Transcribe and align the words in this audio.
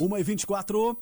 1 0.00 0.16
e 0.16 0.22
24 0.22 0.96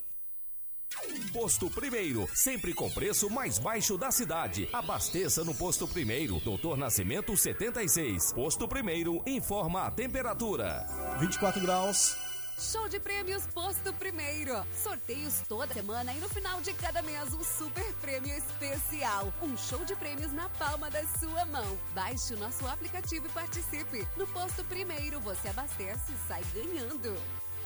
Posto 1.33 1.69
Primeiro, 1.69 2.27
sempre 2.35 2.73
com 2.73 2.91
preço 2.91 3.29
mais 3.29 3.59
baixo 3.59 3.99
da 3.99 4.11
cidade. 4.11 4.69
Abasteça 4.73 5.45
no 5.45 5.55
Posto 5.55 5.87
Primeiro, 5.87 6.41
Doutor 6.41 6.79
Nascimento 6.79 7.37
76. 7.37 8.33
Posto 8.33 8.67
Primeiro 8.67 9.23
informa 9.27 9.83
a 9.83 9.91
temperatura. 9.91 10.87
24 11.21 11.61
graus. 11.61 12.17
Show 12.59 12.89
de 12.89 12.99
prêmios 12.99 13.47
Posto 13.49 13.93
Primeiro. 13.93 14.65
Sorteios 14.83 15.43
toda 15.47 15.75
semana 15.75 16.15
e 16.15 16.19
no 16.19 16.29
final 16.31 16.63
de 16.63 16.73
cada 16.73 17.03
mês 17.03 17.35
um 17.35 17.45
super 17.45 17.93
prêmio 18.01 18.33
especial. 18.33 19.31
Um 19.43 19.55
show 19.59 19.85
de 19.85 19.95
prêmios 19.97 20.33
na 20.33 20.49
palma 20.51 20.89
da 20.89 21.05
sua 21.19 21.45
mão. 21.45 21.77
Baixe 21.95 22.33
o 22.33 22.39
nosso 22.39 22.67
aplicativo 22.67 23.27
e 23.27 23.31
participe. 23.31 24.09
No 24.17 24.27
Posto 24.29 24.65
Primeiro 24.65 25.21
você 25.21 25.49
abastece 25.49 26.13
e 26.13 26.29
sai 26.29 26.43
ganhando. 26.55 27.15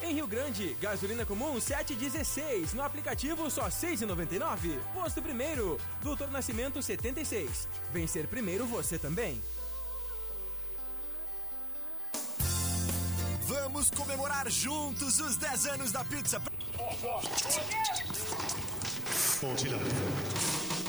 Em 0.02 0.14
Rio 0.14 0.26
Grande, 0.26 0.76
gasolina 0.80 1.26
comum 1.26 1.56
7,16. 1.56 2.72
No 2.74 2.82
aplicativo 2.82 3.50
só 3.50 3.68
6,99. 3.68 4.78
Posto 4.94 5.20
Primeiro, 5.20 5.78
Doutor 6.02 6.30
Nascimento 6.30 6.82
76. 6.82 7.68
Vencer 7.92 8.26
primeiro 8.26 8.66
você 8.66 8.98
também. 8.98 9.40
Vamos 13.42 13.90
comemorar 13.90 14.50
juntos 14.50 15.20
os 15.20 15.36
10 15.36 15.66
anos 15.66 15.92
da 15.92 16.04
pizza. 16.04 16.40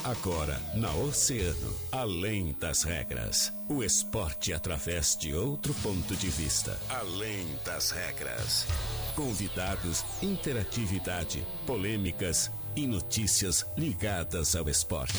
Agora, 0.04 0.60
na 0.74 0.92
Oceano, 0.94 1.74
além 1.92 2.56
das 2.58 2.82
regras. 2.82 3.52
O 3.68 3.84
esporte 3.84 4.52
através 4.52 5.16
de 5.16 5.32
outro 5.32 5.72
ponto 5.74 6.16
de 6.16 6.28
vista. 6.28 6.78
Além 6.88 7.46
das 7.64 7.92
regras. 7.92 8.66
Convidados, 9.14 10.04
interatividade, 10.22 11.46
polêmicas 11.66 12.50
e 12.74 12.86
notícias 12.86 13.66
ligadas 13.76 14.56
ao 14.56 14.68
esporte. 14.68 15.18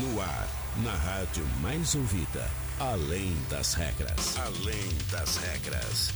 No 0.00 0.20
ar, 0.22 0.48
na 0.82 0.94
rádio 0.94 1.44
mais 1.60 1.94
ouvida. 1.94 2.50
Além 2.80 3.36
das 3.50 3.74
regras. 3.74 4.36
Além 4.38 4.88
das 5.10 5.36
regras. 5.36 6.10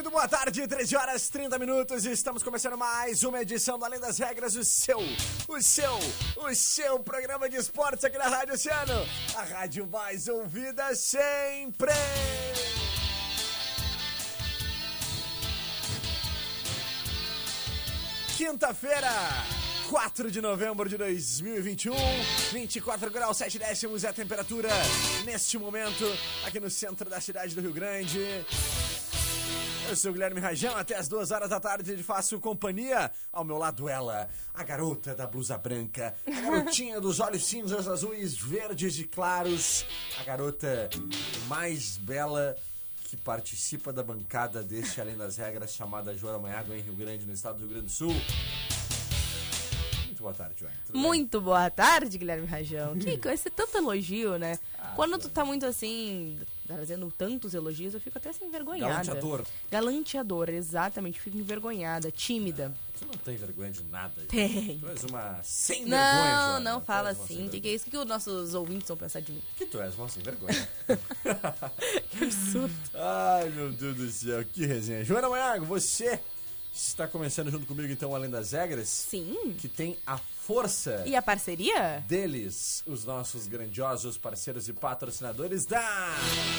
Muito 0.00 0.12
boa 0.12 0.26
tarde, 0.26 0.66
13 0.66 0.96
horas 0.96 1.28
30 1.28 1.58
minutos. 1.58 2.06
Estamos 2.06 2.42
começando 2.42 2.74
mais 2.74 3.22
uma 3.22 3.42
edição 3.42 3.78
do 3.78 3.84
Além 3.84 4.00
das 4.00 4.16
Regras, 4.16 4.56
o 4.56 4.64
seu, 4.64 4.98
o 5.46 5.60
seu, 5.60 5.92
o 6.38 6.54
seu 6.54 6.98
programa 7.00 7.50
de 7.50 7.56
esportes 7.56 8.02
aqui 8.02 8.16
na 8.16 8.24
Rádio 8.24 8.54
Oceano. 8.54 8.94
A 9.36 9.42
rádio 9.42 9.86
mais 9.86 10.26
ouvida 10.26 10.96
sempre. 10.96 11.92
Quinta-feira, 18.38 19.12
4 19.90 20.30
de 20.30 20.40
novembro 20.40 20.88
de 20.88 20.96
2021, 20.96 21.92
24 22.52 23.10
graus 23.10 23.36
7 23.36 23.58
décimos 23.58 24.04
é 24.04 24.08
a 24.08 24.14
temperatura 24.14 24.70
neste 25.26 25.58
momento 25.58 26.10
aqui 26.46 26.58
no 26.58 26.70
centro 26.70 27.10
da 27.10 27.20
cidade 27.20 27.54
do 27.54 27.60
Rio 27.60 27.74
Grande. 27.74 28.46
Eu 29.90 29.96
sou 29.96 30.12
o 30.12 30.14
Guilherme 30.14 30.38
Rajão, 30.38 30.76
até 30.76 30.94
as 30.94 31.08
duas 31.08 31.32
horas 31.32 31.50
da 31.50 31.58
tarde 31.58 31.96
de 31.96 32.02
faço 32.04 32.38
companhia. 32.38 33.10
Ao 33.32 33.44
meu 33.44 33.58
lado 33.58 33.88
ela, 33.88 34.30
a 34.54 34.62
garota 34.62 35.16
da 35.16 35.26
blusa 35.26 35.58
branca, 35.58 36.14
a 36.28 36.40
garotinha 36.40 37.00
dos 37.00 37.18
olhos 37.18 37.44
cinzas, 37.44 37.88
azuis, 37.88 38.36
verdes 38.36 39.00
e 39.00 39.04
claros, 39.04 39.84
a 40.20 40.22
garota 40.22 40.88
mais 41.48 41.96
bela 41.96 42.54
que 43.02 43.16
participa 43.16 43.92
da 43.92 44.04
bancada 44.04 44.62
deste 44.62 45.00
Além 45.00 45.16
das 45.16 45.36
Regras, 45.36 45.74
chamada 45.74 46.16
Joana 46.16 46.38
Maiago, 46.38 46.72
em 46.72 46.82
Rio 46.82 46.94
Grande, 46.94 47.26
no 47.26 47.32
estado 47.32 47.56
do 47.56 47.62
Rio 47.62 47.70
Grande 47.70 47.86
do 47.86 47.92
Sul. 47.92 48.14
Muito 50.06 50.22
boa 50.22 50.34
tarde, 50.34 50.54
Joana. 50.60 50.76
Tudo 50.86 50.92
bem? 50.92 51.02
Muito 51.02 51.40
boa 51.40 51.68
tarde, 51.68 52.16
Guilherme 52.16 52.46
Rajão. 52.46 52.96
Que 52.96 53.18
coisa, 53.18 53.34
esse 53.34 53.50
tanto 53.50 53.76
elogio, 53.76 54.38
né? 54.38 54.56
Quando 54.94 55.18
tu 55.18 55.28
tá 55.28 55.44
muito 55.44 55.66
assim, 55.66 56.38
trazendo 56.76 57.12
tantos 57.16 57.54
elogios, 57.54 57.94
eu 57.94 58.00
fico 58.00 58.18
até 58.18 58.30
assim 58.30 58.44
envergonhada. 58.46 58.92
Galanteador. 58.92 59.44
Galanteador, 59.70 60.48
exatamente. 60.50 61.20
Fico 61.20 61.36
envergonhada, 61.36 62.10
tímida. 62.10 62.72
Você 62.94 63.04
não 63.04 63.14
tem 63.14 63.36
vergonha 63.36 63.70
de 63.70 63.82
nada. 63.84 64.22
Tem. 64.28 64.78
Tu 64.78 64.88
és 64.88 65.04
uma 65.04 65.40
sem 65.42 65.84
vergonha, 65.84 66.00
Não, 66.04 66.48
Joana. 66.52 66.60
não 66.60 66.80
Tu 66.80 66.84
fala 66.86 67.14
sem 67.14 67.24
assim. 67.24 67.46
O 67.46 67.50
que, 67.50 67.60
que 67.60 67.68
é 67.68 67.74
isso? 67.74 67.82
O 67.82 67.84
que, 67.86 67.90
que 67.92 67.96
os 67.98 68.06
nossos 68.06 68.54
ouvintes 68.54 68.86
vão 68.88 68.96
pensar 68.96 69.20
de 69.20 69.32
mim? 69.32 69.42
Que 69.56 69.64
tu 69.66 69.80
és 69.80 69.94
uma 69.96 70.08
sem 70.08 70.22
vergonha. 70.22 70.68
Que 72.10 72.24
absurdo. 72.24 72.74
Ai, 72.94 73.48
meu 73.50 73.72
Deus 73.72 73.96
do 73.96 74.10
céu, 74.10 74.44
que 74.44 74.66
resenha. 74.66 75.04
Joana 75.04 75.28
Maiago, 75.28 75.64
você 75.64 76.20
está 76.74 77.06
começando 77.08 77.50
junto 77.50 77.66
comigo, 77.66 77.92
então, 77.92 78.14
Além 78.14 78.30
das 78.30 78.52
Regras, 78.52 78.88
Sim. 78.88 79.54
que 79.58 79.68
tem 79.68 79.98
a 80.06 80.16
força 80.18 81.02
E 81.06 81.14
a 81.14 81.20
parceria? 81.22 82.02
deles, 82.08 82.82
os 82.86 83.04
nossos 83.04 83.46
grandiosos 83.46 84.16
parceiros 84.18 84.66
e 84.68 84.72
patrocinadores 84.72 85.64
da 85.66 86.16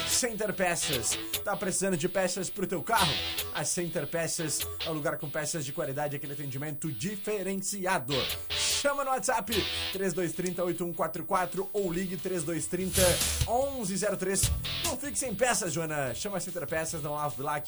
Center 0.07 0.53
Peças. 0.53 1.17
Tá 1.43 1.57
precisando 1.57 1.97
de 1.97 2.07
peças 2.07 2.49
pro 2.49 2.65
teu 2.67 2.81
carro? 2.83 3.11
A 3.53 3.65
Center 3.65 4.07
Peças 4.07 4.59
é 4.85 4.89
o 4.89 4.93
lugar 4.93 5.17
com 5.17 5.29
peças 5.29 5.65
de 5.65 5.73
qualidade, 5.73 6.15
aquele 6.15 6.31
atendimento 6.33 6.89
diferenciado. 6.91 8.13
Chama 8.49 9.03
no 9.03 9.09
WhatsApp 9.11 9.51
3230-8144 9.93 11.67
ou 11.73 11.91
ligue 11.91 12.15
3230-1103. 12.17 14.49
Não 14.85 14.95
fique 14.97 15.17
sem 15.19 15.33
peças, 15.35 15.73
Joana. 15.73 16.13
Chama 16.15 16.37
a 16.37 16.39
Center 16.39 16.65
Peças 16.67 17.01
na 17.03 17.11
Olavo 17.11 17.35
Bilac 17.37 17.67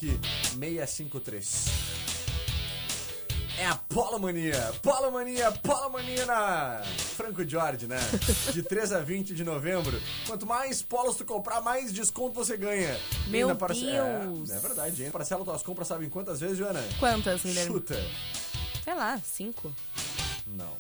653. 0.58 1.93
É 3.58 3.68
a 3.68 3.76
Polomania. 3.76 4.74
Polomania, 4.82 5.52
Polomania 5.52 6.26
na 6.26 6.82
Franco 7.16 7.48
Jorge, 7.48 7.86
né? 7.88 8.00
De 8.52 8.64
3 8.64 8.92
a 8.94 9.00
20 9.00 9.34
de 9.36 9.44
novembro. 9.44 10.02
Quanto 10.26 10.46
mais 10.46 10.82
polos 10.82 11.16
tu 11.16 11.24
comprar, 11.24 11.62
mais 11.62 11.94
desconto 11.94 12.34
você 12.34 12.58
ganha. 12.58 13.00
Meu 13.28 13.56
parce- 13.56 13.80
Deus. 13.82 14.50
É, 14.50 14.56
é 14.56 14.60
verdade, 14.60 15.04
hein? 15.04 15.12
Parcela 15.12 15.46
tuas 15.46 15.62
compras, 15.62 15.88
sabe 15.88 16.06
em 16.06 16.10
quantas 16.10 16.40
vezes, 16.40 16.58
Joana? 16.58 16.84
Quantas, 17.00 17.44
Guilherme? 17.44 17.72
Chuta. 17.72 17.96
Sei 18.84 18.94
lá, 18.96 19.20
cinco. 19.24 19.74
Não, 20.48 20.76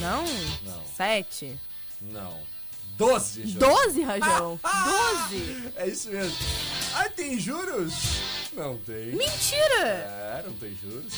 Não? 0.00 0.24
Não. 0.64 0.84
Sete. 0.96 1.58
não. 2.00 2.36
12, 2.96 3.46
Joana. 3.46 3.60
Doze, 3.76 4.02
Rajão. 4.02 4.60
Doze. 4.84 5.72
É 5.76 5.86
isso 5.86 6.10
mesmo. 6.10 6.36
Ah, 6.94 7.08
tem 7.08 7.38
juros? 7.38 7.92
Não 8.54 8.76
tem. 8.78 9.14
Mentira. 9.14 9.84
É, 9.84 10.42
não 10.44 10.52
tem 10.54 10.76
juros. 10.82 11.14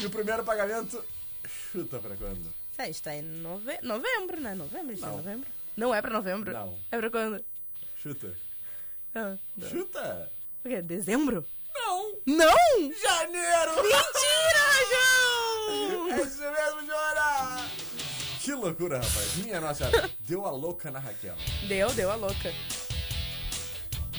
E 0.00 0.06
o 0.06 0.10
primeiro 0.10 0.44
pagamento, 0.44 1.04
chuta 1.70 1.98
pra 1.98 2.16
quando? 2.16 2.52
A 2.78 2.86
gente 2.86 3.02
tá 3.02 3.14
em 3.14 3.22
nove... 3.22 3.78
novembro, 3.82 4.40
né? 4.40 4.54
Novembro? 4.54 4.96
Tá 4.96 5.06
em 5.06 5.10
Não. 5.10 5.16
novembro? 5.18 5.50
Não 5.76 5.94
é 5.94 6.02
pra 6.02 6.10
novembro? 6.10 6.52
Não. 6.52 6.78
É 6.90 6.98
pra 6.98 7.10
quando? 7.10 7.44
Chuta. 8.02 8.34
Ah. 9.14 9.36
Chuta. 9.70 10.30
O 10.64 10.68
quê? 10.68 10.82
Dezembro? 10.82 11.46
Não. 11.74 12.16
Não! 12.26 12.92
Janeiro! 13.00 13.76
Mentira, 13.82 14.64
João! 14.90 16.10
É 16.12 16.22
isso 16.22 16.38
mesmo, 16.40 16.86
Joana! 16.86 17.70
Que 18.40 18.52
loucura, 18.54 18.96
rapaz. 18.96 19.36
Minha 19.36 19.60
nossa. 19.60 19.90
Deu 20.20 20.44
a 20.44 20.50
louca 20.50 20.90
na 20.90 20.98
Raquel. 20.98 21.36
Deu, 21.68 21.92
deu 21.94 22.10
a 22.10 22.16
louca. 22.16 22.52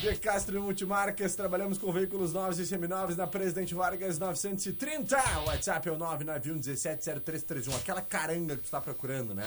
De 0.04 0.18
Castro 0.18 0.62
Multimarcas, 0.62 1.34
trabalhamos 1.34 1.78
com 1.78 1.90
veículos 1.90 2.34
novos 2.34 2.60
e 2.60 2.66
seminovos 2.66 3.16
na 3.16 3.26
Presidente 3.26 3.74
Vargas 3.74 4.20
930. 4.20 5.16
O 5.40 5.46
WhatsApp 5.46 5.88
é 5.88 5.92
o 5.94 5.98
991170331. 5.98 7.74
Aquela 7.74 8.02
caranga 8.02 8.58
que 8.58 8.64
tu 8.64 8.70
tá 8.70 8.82
procurando, 8.82 9.34
né? 9.34 9.46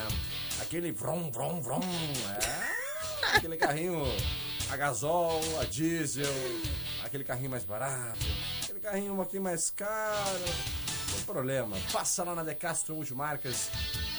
Aquele 0.59 0.91
vrom, 0.91 1.29
vrom, 1.29 1.61
vrom. 1.61 1.79
É. 2.41 3.37
Aquele 3.37 3.55
carrinho 3.55 4.01
a 4.71 4.75
gasol, 4.75 5.39
a 5.61 5.63
diesel, 5.65 6.25
aquele 7.03 7.23
carrinho 7.23 7.51
mais 7.51 7.63
barato, 7.63 8.25
aquele 8.63 8.79
carrinho 8.79 9.13
um 9.13 9.17
pouquinho 9.17 9.43
mais 9.43 9.69
caro. 9.69 10.39
Não 10.39 11.13
tem 11.17 11.23
problema. 11.23 11.77
Passa 11.91 12.23
lá 12.23 12.33
na 12.33 12.41
De 12.41 12.55
Castro 12.55 12.95
Multimarcas. 12.95 13.69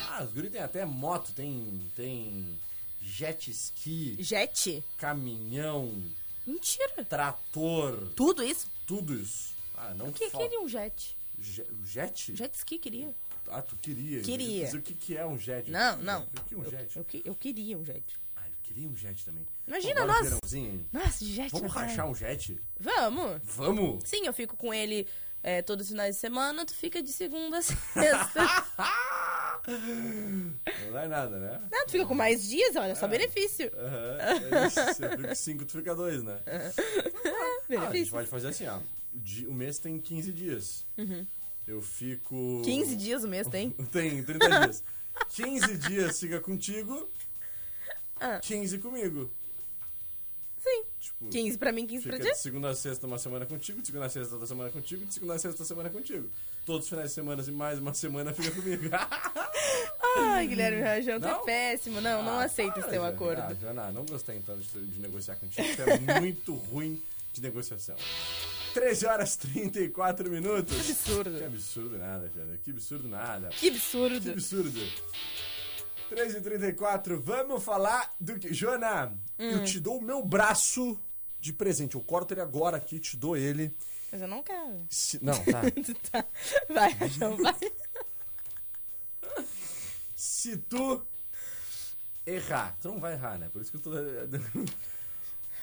Ah, 0.09 0.23
os 0.23 0.33
guri 0.33 0.51
tem 0.51 0.63
até 0.63 0.85
moto, 0.85 1.33
tem, 1.33 1.91
tem 1.97 2.57
jet 3.03 3.51
ski, 3.51 4.17
Jet? 4.21 4.85
caminhão, 4.99 5.93
Mentira. 6.53 7.05
trator, 7.05 8.09
Tudo 8.17 8.43
isso? 8.43 8.67
tudo 8.87 9.15
isso. 9.15 9.55
Ah, 9.77 9.95
não 9.95 10.09
O 10.09 10.13
que, 10.13 10.25
que 10.27 10.31
falta. 10.31 10.55
é 10.55 10.59
um 10.59 10.69
jet? 10.69 11.17
Je- 11.39 11.67
jet? 11.85 12.35
Jet 12.35 12.55
ski 12.57 12.79
queria. 12.79 13.15
Ah, 13.49 13.63
tu 13.63 13.77
queria. 13.77 14.21
Queria. 14.23 14.65
Mas 14.65 14.75
o 14.75 14.81
que, 14.83 14.95
que 14.95 15.17
é 15.17 15.25
um 15.27 15.39
jet? 15.39 15.71
Não, 15.71 15.97
não. 15.99 16.23
O 16.25 16.45
que 16.49 16.55
é 16.55 16.59
um 16.59 16.65
jet? 16.71 16.97
Eu, 16.97 17.05
que- 17.05 17.23
eu 17.25 17.35
queria 17.35 17.79
um 17.79 17.85
jet. 17.85 18.03
Ah, 18.37 18.47
eu 18.47 18.55
queria 18.63 18.89
um 18.89 18.97
jet 18.97 19.25
também. 19.25 19.47
Imagina 19.67 20.03
Agora, 20.03 20.19
nós. 20.19 20.31
verãozinho, 20.31 20.87
Nossa, 20.93 21.25
jet 21.25 21.51
Vamos 21.53 21.73
rachar 21.73 22.09
um 22.11 22.15
jet? 22.15 22.61
Vamos. 22.81 23.41
Vamos! 23.45 24.09
Sim, 24.09 24.27
eu 24.27 24.33
fico 24.33 24.57
com 24.57 24.73
ele 24.75 25.07
é, 25.49 25.63
todos 25.63 25.87
os 25.87 25.91
finais 25.91 26.15
de 26.17 26.21
semana, 26.21 26.67
tu 26.67 26.75
fica 26.75 27.03
de 27.03 27.11
segunda 27.11 27.57
a 27.59 27.63
sexta. 27.63 28.47
Não 29.67 30.93
dá 30.93 31.07
em 31.07 31.09
nada, 31.09 31.39
né? 31.39 31.61
Não, 31.73 31.87
tu 31.87 31.93
fica 31.93 32.07
com 32.07 32.15
mais 32.15 32.43
dias, 32.47 32.77
olha, 32.77 32.95
só 32.95 33.09
benefício. 33.09 33.71
Aham. 33.75 34.19
É 35.27 35.35
cinco, 35.35 35.65
tu 35.65 35.73
fica 35.73 35.95
dois, 35.95 36.23
né? 36.23 36.39
Ah, 36.47 37.89
a 37.89 37.97
gente 37.97 38.11
pode 38.11 38.29
fazer 38.29 38.49
assim, 38.49 38.67
ó. 38.67 38.79
O 39.49 39.55
mês 39.55 39.79
tem 39.79 39.99
15 40.01 40.33
dias. 40.33 40.87
Eu 41.67 41.81
fico. 41.81 42.63
15 42.65 42.97
dias 42.97 43.25
o 43.25 43.29
mês 43.29 43.47
tem. 43.49 43.71
Tem 43.93 44.23
30 44.23 44.61
dias. 44.61 44.85
15 45.31 45.77
dias 45.79 46.21
fica 46.21 46.41
contigo, 46.41 47.11
Ah. 48.21 48.39
15 48.41 48.79
comigo. 48.79 49.31
Sim. 50.63 50.85
Tipo, 51.01 51.29
15 51.29 51.59
pra 51.59 51.73
mim, 51.73 51.87
15 51.87 52.03
pra 52.05 52.17
fica 52.17 52.29
ti. 52.29 52.35
de 52.35 52.39
segunda 52.41 52.71
a 52.71 52.75
sexta 52.75 53.07
uma 53.07 53.19
semana 53.19 53.47
contigo, 53.47 53.81
de 53.81 53.87
segunda 53.87 54.07
a 54.07 54.11
sexta 54.11 54.33
outra 54.35 54.47
semana 54.49 54.71
contigo, 54.71 55.05
de 55.07 55.15
segunda 55.15 55.35
a 55.35 55.39
sexta 55.39 55.51
outra 55.51 55.65
semana 55.65 55.91
contigo. 55.91 56.29
Todos 56.67 56.85
os 56.85 56.89
finais 56.91 57.09
de 57.11 57.15
semana 57.15 57.43
e 57.47 57.51
mais 57.53 57.79
uma 57.79 57.95
semana 57.95 58.35
fica 58.35 58.51
comigo. 58.51 58.85
Ai, 60.19 60.47
Guilherme 60.49 60.83
Rajão, 60.83 61.21
tu 61.21 61.27
é 61.27 61.31
Não? 61.31 61.45
péssimo. 61.45 62.01
Não, 62.01 62.23
não 62.23 62.39
Ah, 62.41 62.45
aceito 62.45 62.79
esse 62.81 62.89
teu 62.89 63.05
acordo. 63.05 63.41
Ah, 63.43 63.93
não 63.93 64.05
gostei 64.05 64.37
então 64.37 64.57
de, 64.59 64.67
de 64.67 65.01
negociar 65.01 65.37
contigo. 65.37 65.67
Tu 65.77 65.83
é 65.83 65.99
muito 66.21 66.55
ruim 66.55 67.01
de 67.33 67.41
negociação. 67.41 67.97
13 68.75 69.07
horas 69.07 69.35
e 69.37 69.39
34 69.39 70.29
minutos. 70.31 70.75
Que 70.75 70.93
absurdo. 70.93 71.39
Que 71.39 71.45
absurdo 71.45 71.99
nada, 71.99 72.31
Jana. 72.35 72.59
Que 72.65 72.71
absurdo 72.71 73.09
nada. 73.09 73.49
Que 73.49 73.69
absurdo. 73.69 74.21
Que 74.21 74.31
absurdo. 74.31 74.81
13 76.11 76.39
e 76.39 76.41
34 76.41 77.21
vamos 77.21 77.63
falar 77.63 78.13
do 78.19 78.39
que. 78.39 78.53
Joana, 78.53 79.13
Hum. 79.39 79.51
eu 79.51 79.65
te 79.65 79.79
dou 79.81 79.99
o 79.99 80.03
meu 80.03 80.25
braço 80.25 80.99
de 81.41 81.53
presente. 81.53 81.95
Eu 81.95 82.01
corto 82.01 82.35
ele 82.35 82.41
agora 82.41 82.77
aqui, 82.77 82.99
te 82.99 83.17
dou 83.17 83.37
ele. 83.37 83.73
Mas 84.11 84.21
eu 84.23 84.29
não 84.29 84.43
quero. 84.43 84.87
Se- 84.91 85.23
Não, 85.23 85.35
tá. 85.45 85.63
Tá. 86.11 86.25
Vai, 86.69 86.93
Rajão, 86.93 87.37
vai. 87.37 87.55
Se 90.17 90.57
tu 90.57 91.07
errar, 92.27 92.77
tu 92.81 92.89
não 92.89 92.99
vai 93.01 93.13
errar, 93.15 93.39
né? 93.39 93.49
Por 93.53 93.63
isso 93.63 93.71
que 93.71 93.77
eu 93.77 93.83
tô. 93.83 93.91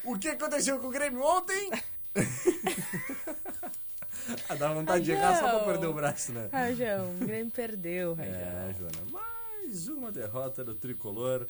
O 0.07 0.19
que 0.19 0.27
aconteceu 0.27 0.77
com 0.79 0.85
o 0.87 0.91
Grêmio 0.91 1.19
ontem? 1.23 1.71
ah, 4.47 4.53
dá 4.55 4.71
vontade 4.71 5.03
de 5.03 5.11
errar 5.11 5.39
só 5.39 5.49
pra 5.49 5.65
perder 5.65 5.87
o 5.87 5.93
braço, 5.95 6.31
né? 6.31 6.47
Rajão, 6.51 7.09
o 7.15 7.25
Grêmio 7.25 7.51
perdeu, 7.51 8.13
Rajão. 8.13 8.31
É, 8.33 8.75
Joana. 8.77 9.01
Mais 9.11 9.87
uma 9.87 10.11
derrota 10.11 10.63
do 10.63 10.75
tricolor. 10.75 11.47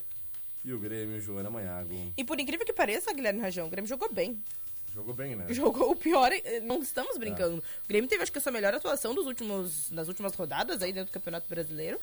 E 0.65 0.73
o 0.73 0.79
Grêmio, 0.79 1.21
Joana 1.21 1.47
Manhago. 1.47 2.12
E 2.17 2.23
por 2.23 2.39
incrível 2.39 2.65
que 2.65 2.73
pareça, 2.73 3.13
Guilherme 3.13 3.39
Rajão, 3.39 3.67
o 3.67 3.69
Grêmio 3.69 3.88
jogou 3.88 4.12
bem. 4.12 4.44
Jogou 4.91 5.13
bem, 5.13 5.35
né? 5.35 5.45
Jogou 5.53 5.91
o 5.91 5.95
pior, 5.95 6.31
eh, 6.31 6.59
não 6.62 6.81
estamos 6.81 7.19
brincando. 7.19 7.57
O 7.57 7.88
Grêmio 7.88 8.09
teve, 8.09 8.23
acho 8.23 8.31
que, 8.31 8.39
a 8.39 8.41
sua 8.41 8.51
melhor 8.51 8.73
atuação 8.73 9.13
dos 9.13 9.27
últimos, 9.27 9.91
nas 9.91 10.07
últimas 10.07 10.33
rodadas 10.33 10.81
aí 10.81 10.91
dentro 10.91 11.12
do 11.12 11.13
Campeonato 11.13 11.47
Brasileiro. 11.47 12.00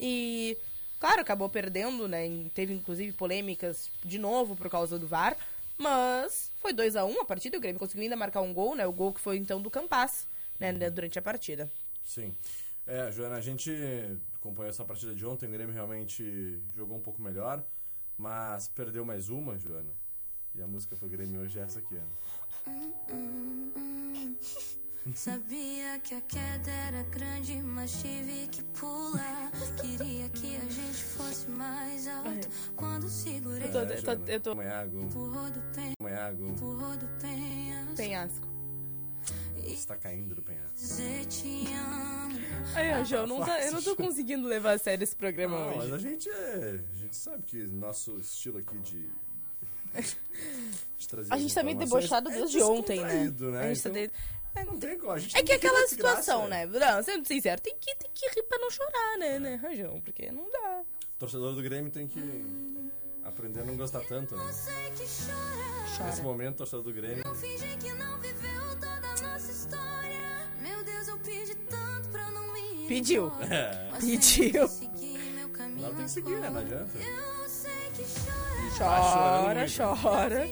E, 0.00 0.56
claro, 0.98 1.20
acabou 1.20 1.50
perdendo, 1.50 2.08
né? 2.08 2.26
Teve, 2.54 2.72
inclusive, 2.72 3.12
polêmicas 3.12 3.90
de 4.02 4.18
novo 4.18 4.56
por 4.56 4.70
causa 4.70 4.98
do 4.98 5.06
VAR. 5.06 5.36
Mas 5.76 6.50
foi 6.62 6.72
2 6.72 6.96
a 6.96 7.04
1 7.04 7.20
a 7.20 7.24
partida 7.26 7.56
e 7.56 7.58
o 7.58 7.60
Grêmio 7.60 7.78
conseguiu 7.78 8.04
ainda 8.04 8.16
marcar 8.16 8.40
um 8.40 8.54
gol, 8.54 8.74
né? 8.74 8.86
O 8.86 8.92
gol 8.92 9.12
que 9.12 9.20
foi, 9.20 9.36
então, 9.36 9.60
do 9.60 9.70
Campas, 9.70 10.26
né? 10.58 10.72
Durante 10.88 11.18
a 11.18 11.22
partida. 11.22 11.70
Sim. 12.02 12.34
É, 12.86 13.12
Joana, 13.12 13.36
a 13.36 13.40
gente 13.42 13.70
acompanhou 14.36 14.70
essa 14.70 14.84
partida 14.86 15.14
de 15.14 15.26
ontem. 15.26 15.46
O 15.46 15.52
Grêmio 15.52 15.74
realmente 15.74 16.62
jogou 16.74 16.96
um 16.96 17.02
pouco 17.02 17.20
melhor. 17.20 17.62
Mas 18.18 18.68
perdeu 18.68 19.04
mais 19.04 19.28
uma, 19.28 19.58
Joana. 19.58 19.92
E 20.54 20.62
a 20.62 20.66
música 20.66 20.96
pro 20.96 21.08
Grêmio 21.08 21.40
hoje 21.42 21.58
é 21.58 21.62
essa 21.62 21.78
aqui, 21.80 21.96
ó. 21.96 22.66
Sabia 25.14 26.00
que 26.00 26.14
a 26.16 26.20
queda 26.20 26.68
era 26.70 27.02
grande, 27.04 27.54
mas 27.62 27.92
tive 28.02 28.48
que 28.48 28.60
pular. 28.64 29.52
Queria 29.80 30.28
que 30.30 30.56
a 30.56 30.68
gente 30.68 31.04
fosse 31.04 31.48
mais 31.48 32.08
alto. 32.08 32.48
Quando 32.74 33.08
segurei 33.08 33.68
Eu 33.68 33.72
tô- 33.72 33.78
É, 33.80 33.98
eu 33.98 34.02
tô- 34.02 34.32
eu 34.32 34.40
tô- 34.40 34.54
Manhago, 34.56 35.00
empurrou 35.02 35.48
do 35.50 35.60
pen, 35.72 35.92
Manhago, 36.02 36.48
empurrou 36.48 36.96
do 36.96 37.06
penhasco. 37.20 37.94
Penhasco. 37.94 38.55
Você 39.74 39.86
tá 39.86 39.96
caindo 39.96 40.34
do 40.34 40.42
penhasco. 40.42 40.76
Aí, 42.74 42.90
Rajão, 42.90 43.26
não 43.26 43.44
tá, 43.44 43.60
eu 43.64 43.72
não 43.72 43.82
tô 43.82 43.96
conseguindo 43.96 44.46
levar 44.46 44.72
a 44.72 44.78
sério 44.78 45.02
esse 45.02 45.16
programa 45.16 45.58
Não, 45.58 45.76
mas 45.76 45.84
hoje. 45.86 45.94
a 45.94 45.98
gente 46.10 46.28
é. 46.28 46.80
A 46.92 46.96
gente 46.98 47.16
sabe 47.16 47.42
que 47.44 47.56
nosso 47.64 48.18
estilo 48.18 48.58
aqui 48.58 48.78
de. 48.80 49.08
de 50.98 51.08
trazer 51.08 51.32
A 51.32 51.38
gente 51.38 51.54
tá 51.54 51.62
meio 51.62 51.78
debochado 51.78 52.28
é 52.30 52.32
desde 52.34 52.62
ontem, 52.62 53.00
né? 53.00 53.32
né? 53.38 53.60
A 53.60 53.74
gente 53.74 53.82
tá 53.82 53.88
Então, 53.90 53.92
de- 53.92 54.70
Não 54.72 54.78
tem 54.78 54.98
como. 54.98 55.12
A 55.12 55.18
gente 55.18 55.36
É 55.36 55.42
que 55.42 55.52
aquela 55.52 55.86
situação, 55.88 56.48
né? 56.48 56.66
Não, 56.66 57.02
sendo 57.02 57.26
sincero, 57.26 57.60
tem 57.60 57.74
que, 57.80 57.94
tem 57.96 58.10
que 58.12 58.26
rir 58.34 58.42
pra 58.44 58.58
não 58.58 58.70
chorar, 58.70 59.18
né, 59.18 59.38
né, 59.38 59.54
Rajão? 59.56 60.00
Porque 60.02 60.30
não 60.30 60.50
dá. 60.50 60.82
Torcedor 61.18 61.54
do 61.54 61.62
Grêmio 61.62 61.90
tem 61.90 62.06
que 62.06 62.20
aprender 63.26 63.60
a 63.60 63.64
não 63.64 63.76
gostar 63.76 64.00
tanto, 64.00 64.36
né? 64.36 64.52
Sei 64.52 64.90
que 64.90 65.04
chora. 65.04 66.06
Nesse 66.06 66.22
momento, 66.22 66.58
torcedor 66.58 66.82
do 66.84 66.92
Grêmio. 66.92 67.24
Não 67.24 67.34
finge 67.34 67.76
que 67.78 67.92
não 67.92 68.18
viveu 68.20 68.62
toda 68.72 69.08
a 69.08 69.32
nossa 69.32 69.50
história. 69.50 70.50
Meu 70.60 70.84
Deus, 70.84 71.08
eu 71.08 71.18
pedi 71.18 71.54
tanto 71.54 72.08
pra 72.10 72.30
não 72.30 72.52
me. 72.52 72.86
Pediu. 72.86 73.32
É. 73.50 73.90
Pediu. 73.98 74.62
Ela 74.62 75.94
tem 75.94 76.04
que 76.04 76.10
seguir, 76.10 76.38
né? 76.38 76.50
Não 76.50 76.60
adianta. 76.60 76.98
Eu 76.98 77.48
sei 77.48 77.90
que 77.94 78.02
chora. 78.02 78.46
Tá 78.78 79.66
Chora, 79.66 80.48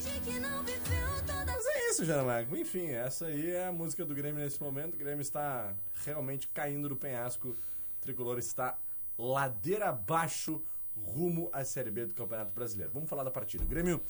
Mas 1.46 1.66
é 1.66 1.90
isso, 1.90 2.04
Jana 2.04 2.24
Marco. 2.24 2.56
Enfim, 2.56 2.88
essa 2.88 3.26
aí 3.26 3.50
é 3.50 3.66
a 3.66 3.72
música 3.72 4.04
do 4.04 4.14
Grêmio 4.14 4.42
nesse 4.42 4.62
momento. 4.62 4.94
O 4.94 4.98
Grêmio 4.98 5.20
está 5.20 5.74
realmente 6.04 6.48
caindo 6.48 6.88
do 6.88 6.96
penhasco. 6.96 7.48
O 7.48 7.56
tricolor 8.00 8.38
está 8.38 8.78
ladeira 9.18 9.90
abaixo 9.90 10.62
rumo 10.96 11.48
à 11.52 11.64
Série 11.64 11.90
B 11.90 12.06
do 12.06 12.14
Campeonato 12.14 12.52
Brasileiro. 12.54 12.92
Vamos 12.92 13.08
falar 13.08 13.24
da 13.24 13.30
partida. 13.30 13.64
O 13.64 13.66
Grêmio 13.66 14.00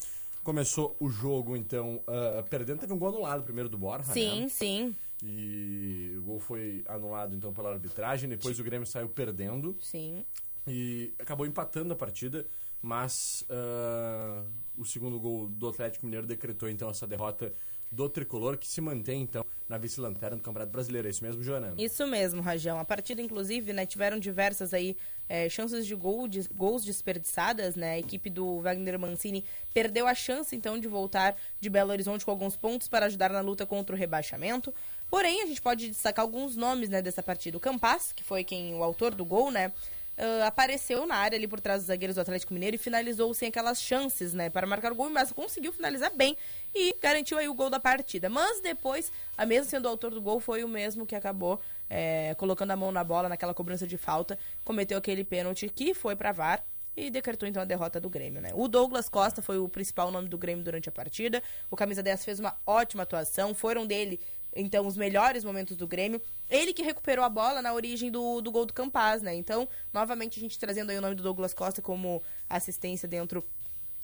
começou 0.42 0.94
o 1.00 1.08
jogo, 1.08 1.56
então, 1.56 2.02
ah, 2.06 2.42
perdendo. 2.48 2.80
Teve 2.80 2.92
um 2.92 2.98
gol 2.98 3.08
anulado 3.08 3.42
primeiro 3.42 3.68
do 3.68 3.78
Borja, 3.78 4.12
Sim, 4.12 4.42
né? 4.42 4.48
sim, 4.48 4.96
E 5.22 6.14
o 6.18 6.22
gol 6.22 6.40
foi 6.40 6.84
anulado, 6.86 7.34
então, 7.34 7.52
pela 7.52 7.72
arbitragem. 7.72 8.28
Depois 8.28 8.58
o 8.60 8.64
Grêmio 8.64 8.86
saiu 8.86 9.08
perdendo. 9.08 9.76
sim. 9.80 10.24
e 10.66 11.12
acabou 11.18 11.46
empatando 11.46 11.92
a 11.92 11.96
partida, 11.96 12.46
mas 12.80 13.44
ah, 13.50 14.44
o 14.76 14.84
segundo 14.84 15.18
gol 15.20 15.48
do 15.48 15.68
Atlético 15.68 16.04
Mineiro 16.06 16.26
decretou 16.26 16.68
então 16.68 16.88
essa 16.90 17.06
derrota 17.06 17.52
do 17.92 18.08
tricolor 18.08 18.56
que 18.58 18.66
se 18.66 18.80
mantém 18.80 19.22
então 19.22 19.44
na 19.68 19.78
vice-lanterna 19.78 20.36
do 20.36 20.42
Campeonato 20.42 20.72
Brasileiro. 20.72 21.08
É 21.08 21.10
isso 21.10 21.24
mesmo, 21.24 21.42
Joana? 21.42 21.74
Isso 21.78 22.06
mesmo, 22.06 22.42
Rajão. 22.42 22.78
A 22.78 22.84
partida, 22.84 23.22
inclusive, 23.22 23.72
né, 23.72 23.86
tiveram 23.86 24.18
diversas 24.18 24.74
aí 24.74 24.96
é, 25.28 25.48
chances 25.48 25.86
de, 25.86 25.94
gol, 25.94 26.28
de 26.28 26.46
gols 26.54 26.84
desperdiçadas, 26.84 27.74
né? 27.74 27.92
A 27.92 27.98
equipe 27.98 28.28
do 28.28 28.60
Wagner 28.60 28.98
Mancini 28.98 29.44
perdeu 29.72 30.06
a 30.06 30.14
chance, 30.14 30.54
então, 30.54 30.78
de 30.78 30.86
voltar 30.86 31.34
de 31.58 31.70
Belo 31.70 31.90
Horizonte 31.90 32.24
com 32.24 32.30
alguns 32.30 32.56
pontos 32.56 32.88
para 32.88 33.06
ajudar 33.06 33.30
na 33.30 33.40
luta 33.40 33.64
contra 33.64 33.96
o 33.96 33.98
rebaixamento. 33.98 34.72
Porém, 35.10 35.42
a 35.42 35.46
gente 35.46 35.62
pode 35.62 35.88
destacar 35.88 36.22
alguns 36.22 36.56
nomes, 36.56 36.88
né, 36.90 37.00
dessa 37.00 37.22
partida. 37.22 37.56
O 37.56 37.60
Campas, 37.60 38.12
que 38.12 38.22
foi 38.22 38.44
quem 38.44 38.74
o 38.74 38.82
autor 38.82 39.14
do 39.14 39.24
gol, 39.24 39.50
né? 39.50 39.72
Ah, 40.16 40.46
apareceu 40.46 41.06
na 41.06 41.16
área 41.16 41.36
ali 41.36 41.48
por 41.48 41.60
trás 41.60 41.80
dos 41.80 41.88
zagueiros 41.88 42.14
do 42.14 42.20
Atlético 42.20 42.54
Mineiro 42.54 42.76
e 42.76 42.78
finalizou 42.78 43.32
sem 43.34 43.48
aquelas 43.48 43.80
chances, 43.80 44.32
né, 44.32 44.48
para 44.48 44.66
marcar 44.66 44.92
o 44.92 44.94
gol, 44.94 45.10
mas 45.10 45.32
conseguiu 45.32 45.72
finalizar 45.72 46.14
bem 46.14 46.36
e 46.74 46.94
garantiu 47.00 47.38
aí 47.38 47.48
o 47.48 47.54
gol 47.54 47.70
da 47.70 47.80
partida. 47.80 48.28
Mas 48.28 48.60
depois, 48.60 49.10
a 49.36 49.44
mesmo 49.44 49.70
sendo 49.70 49.86
o 49.86 49.88
autor 49.88 50.12
do 50.12 50.20
gol, 50.20 50.40
foi 50.40 50.62
o 50.62 50.68
mesmo 50.68 51.06
que 51.06 51.14
acabou 51.14 51.60
é, 51.90 52.34
colocando 52.36 52.70
a 52.70 52.76
mão 52.76 52.92
na 52.92 53.02
bola 53.02 53.28
naquela 53.28 53.54
cobrança 53.54 53.86
de 53.86 53.96
falta, 53.96 54.38
cometeu 54.64 54.98
aquele 54.98 55.24
pênalti 55.24 55.68
que 55.68 55.94
foi 55.94 56.14
para 56.14 56.32
VAR 56.32 56.64
e 56.96 57.10
decretou 57.10 57.48
então 57.48 57.60
a 57.60 57.64
derrota 57.64 58.00
do 58.00 58.08
Grêmio, 58.08 58.40
né? 58.40 58.50
O 58.54 58.68
Douglas 58.68 59.08
Costa 59.08 59.42
foi 59.42 59.58
o 59.58 59.68
principal 59.68 60.12
nome 60.12 60.28
do 60.28 60.38
Grêmio 60.38 60.64
durante 60.64 60.88
a 60.88 60.92
partida. 60.92 61.42
O 61.68 61.74
camisa 61.74 62.02
10 62.02 62.24
fez 62.24 62.38
uma 62.38 62.56
ótima 62.64 63.02
atuação, 63.02 63.52
foram 63.52 63.84
dele 63.84 64.20
então 64.54 64.86
os 64.86 64.96
melhores 64.96 65.44
momentos 65.44 65.76
do 65.76 65.86
Grêmio. 65.86 66.20
Ele 66.48 66.72
que 66.72 66.82
recuperou 66.82 67.24
a 67.24 67.28
bola 67.28 67.60
na 67.60 67.72
origem 67.72 68.10
do, 68.10 68.40
do 68.40 68.50
gol 68.50 68.66
do 68.66 68.72
Campaz, 68.72 69.22
né? 69.22 69.34
Então, 69.34 69.68
novamente 69.92 70.38
a 70.38 70.40
gente 70.40 70.58
trazendo 70.58 70.90
aí 70.90 70.98
o 70.98 71.00
nome 71.00 71.14
do 71.14 71.22
Douglas 71.22 71.54
Costa 71.54 71.82
como 71.82 72.22
assistência 72.48 73.08
dentro 73.08 73.44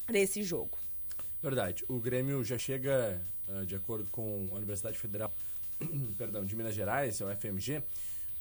desse 0.06 0.42
jogo. 0.42 0.78
Verdade. 1.42 1.84
O 1.88 2.00
Grêmio 2.00 2.44
já 2.44 2.58
chega, 2.58 3.22
ah, 3.48 3.64
de 3.64 3.74
acordo 3.74 4.08
com 4.10 4.48
a 4.52 4.56
Universidade 4.56 4.98
Federal 4.98 5.32
perdão, 6.16 6.44
de 6.44 6.54
Minas 6.54 6.74
Gerais, 6.74 7.20
é 7.20 7.24
o 7.24 7.36
FMG, 7.36 7.82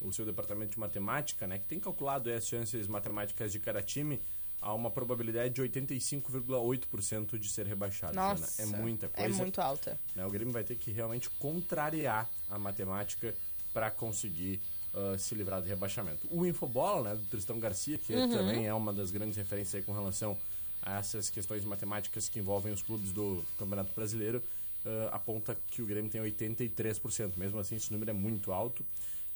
o 0.01 0.11
seu 0.11 0.25
departamento 0.25 0.71
de 0.71 0.79
matemática, 0.79 1.47
né, 1.47 1.59
que 1.59 1.65
tem 1.65 1.79
calculado 1.79 2.31
as 2.31 2.47
chances 2.47 2.87
matemáticas 2.87 3.51
de 3.51 3.59
cada 3.59 3.81
time 3.81 4.21
a 4.61 4.73
uma 4.73 4.89
probabilidade 4.91 5.53
de 5.53 5.61
85,8% 5.61 7.37
de 7.37 7.49
ser 7.49 7.65
rebaixado. 7.65 8.13
Nossa, 8.15 8.61
É 8.61 8.65
muita 8.65 9.05
É 9.07 9.09
coisa. 9.09 9.37
muito 9.37 9.61
alta. 9.61 9.99
né? 10.15 10.25
O 10.25 10.29
Grêmio 10.29 10.53
vai 10.53 10.63
ter 10.63 10.75
que 10.75 10.91
realmente 10.91 11.29
contrariar 11.31 12.29
a 12.49 12.57
matemática 12.59 13.33
para 13.73 13.89
conseguir 13.91 14.59
ah, 14.93 15.17
se 15.17 15.35
livrar 15.35 15.61
do 15.61 15.67
rebaixamento. 15.67 16.27
O 16.31 16.45
Infobola, 16.45 17.09
né, 17.11 17.15
do 17.15 17.25
Tristão 17.27 17.59
Garcia, 17.59 17.97
que 17.97 18.13
também 18.13 18.67
é 18.67 18.73
uma 18.73 18.91
das 18.91 19.11
grandes 19.11 19.37
referências 19.37 19.83
com 19.85 19.93
relação 19.93 20.37
a 20.81 20.97
essas 20.99 21.29
questões 21.29 21.63
matemáticas 21.63 22.27
que 22.29 22.39
envolvem 22.39 22.73
os 22.73 22.81
clubes 22.81 23.11
do 23.11 23.43
Campeonato 23.57 23.93
Brasileiro, 23.93 24.41
ah, 24.85 25.09
aponta 25.13 25.55
que 25.71 25.81
o 25.81 25.85
Grêmio 25.85 26.09
tem 26.11 26.21
83%. 26.21 27.33
Mesmo 27.37 27.59
assim, 27.59 27.75
esse 27.75 27.91
número 27.93 28.09
é 28.11 28.13
muito 28.13 28.51
alto, 28.51 28.83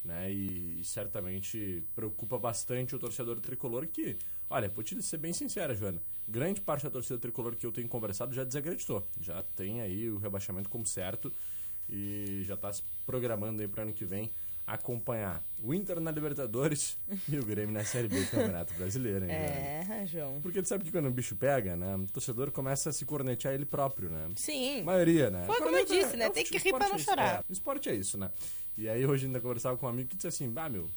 né? 0.04 0.32
E, 0.32 0.84
certamente 0.84 1.84
preocupa 1.96 2.38
bastante 2.38 2.96
o 2.96 3.00
torcedor 3.00 3.40
tricolor 3.40 3.88
que, 3.88 4.18
olha, 4.50 4.70
vou 4.70 4.84
te 4.84 5.02
ser 5.02 5.18
bem 5.18 5.34
sincera, 5.34 5.74
Joana, 5.74 6.02
grande 6.28 6.62
parte 6.62 6.84
da 6.84 6.90
torcida 6.90 7.18
tricolor 7.18 7.56
que 7.56 7.66
eu 7.66 7.72
tenho 7.72 7.88
conversado 7.88 8.34
já 8.34 8.44
desacreditou. 8.44 9.08
Já 9.20 9.42
tem 9.56 9.82
aí 9.82 10.10
o 10.10 10.18
rebaixamento 10.18 10.70
como 10.70 10.86
certo 10.86 11.32
e 11.90 12.44
já 12.46 12.56
está 12.56 12.72
se 12.72 12.84
programando 13.06 13.62
aí 13.62 13.68
para 13.68 13.84
ano 13.84 13.94
que 13.94 14.06
vem 14.06 14.32
acompanhar 14.66 15.44
o 15.62 15.74
Inter 15.74 16.00
na 16.00 16.12
Libertadores 16.12 16.98
e 17.30 17.38
o 17.38 17.46
Grêmio 17.46 17.74
na 17.74 17.84
Série 17.84 18.08
B 18.08 18.20
do 18.22 18.30
Campeonato 18.32 18.74
Brasileiro, 18.76 19.26
hein? 19.26 19.32
É, 19.32 20.06
João. 20.06 20.40
Porque 20.42 20.62
tu 20.62 20.68
sabe 20.68 20.84
que 20.84 20.92
quando 20.92 21.08
o 21.08 21.12
bicho 21.12 21.36
pega, 21.36 21.76
né? 21.76 21.96
O 21.96 22.06
torcedor 22.08 22.52
começa 22.52 22.90
a 22.90 22.94
se 22.94 23.06
cornetear 23.06 23.54
ele 23.54 23.66
próprio, 23.66 24.10
né? 24.10 24.30
Sim. 24.36 24.82
A 24.82 24.84
maioria, 24.84 25.30
né? 25.30 25.44
Foi 25.46 25.56
como 25.58 25.70
eu 25.76 25.86
Corneta 25.86 25.94
disse, 26.06 26.18
né? 26.18 26.28
o 26.28 26.32
Tem 26.32 26.44
que 26.44 26.58
futebol, 26.60 26.80
rir 26.80 26.80
pra 26.80 26.88
não 26.90 26.96
é 26.96 26.98
isso. 26.98 27.06
chorar. 27.10 27.40
É, 27.40 27.44
o 27.50 27.54
esporte 27.54 27.90
é 27.90 27.96
isso, 27.96 28.18
né? 28.18 28.30
E 28.78 28.90
aí 28.90 29.06
hoje 29.06 29.26
ainda 29.26 29.40
conversava 29.40 29.78
com 29.78 29.86
um 29.86 29.90
amigo 29.90 30.10
que 30.10 30.16
disse 30.16 30.28
assim, 30.28 30.52
ah, 30.56 30.68
meu, 30.70 30.90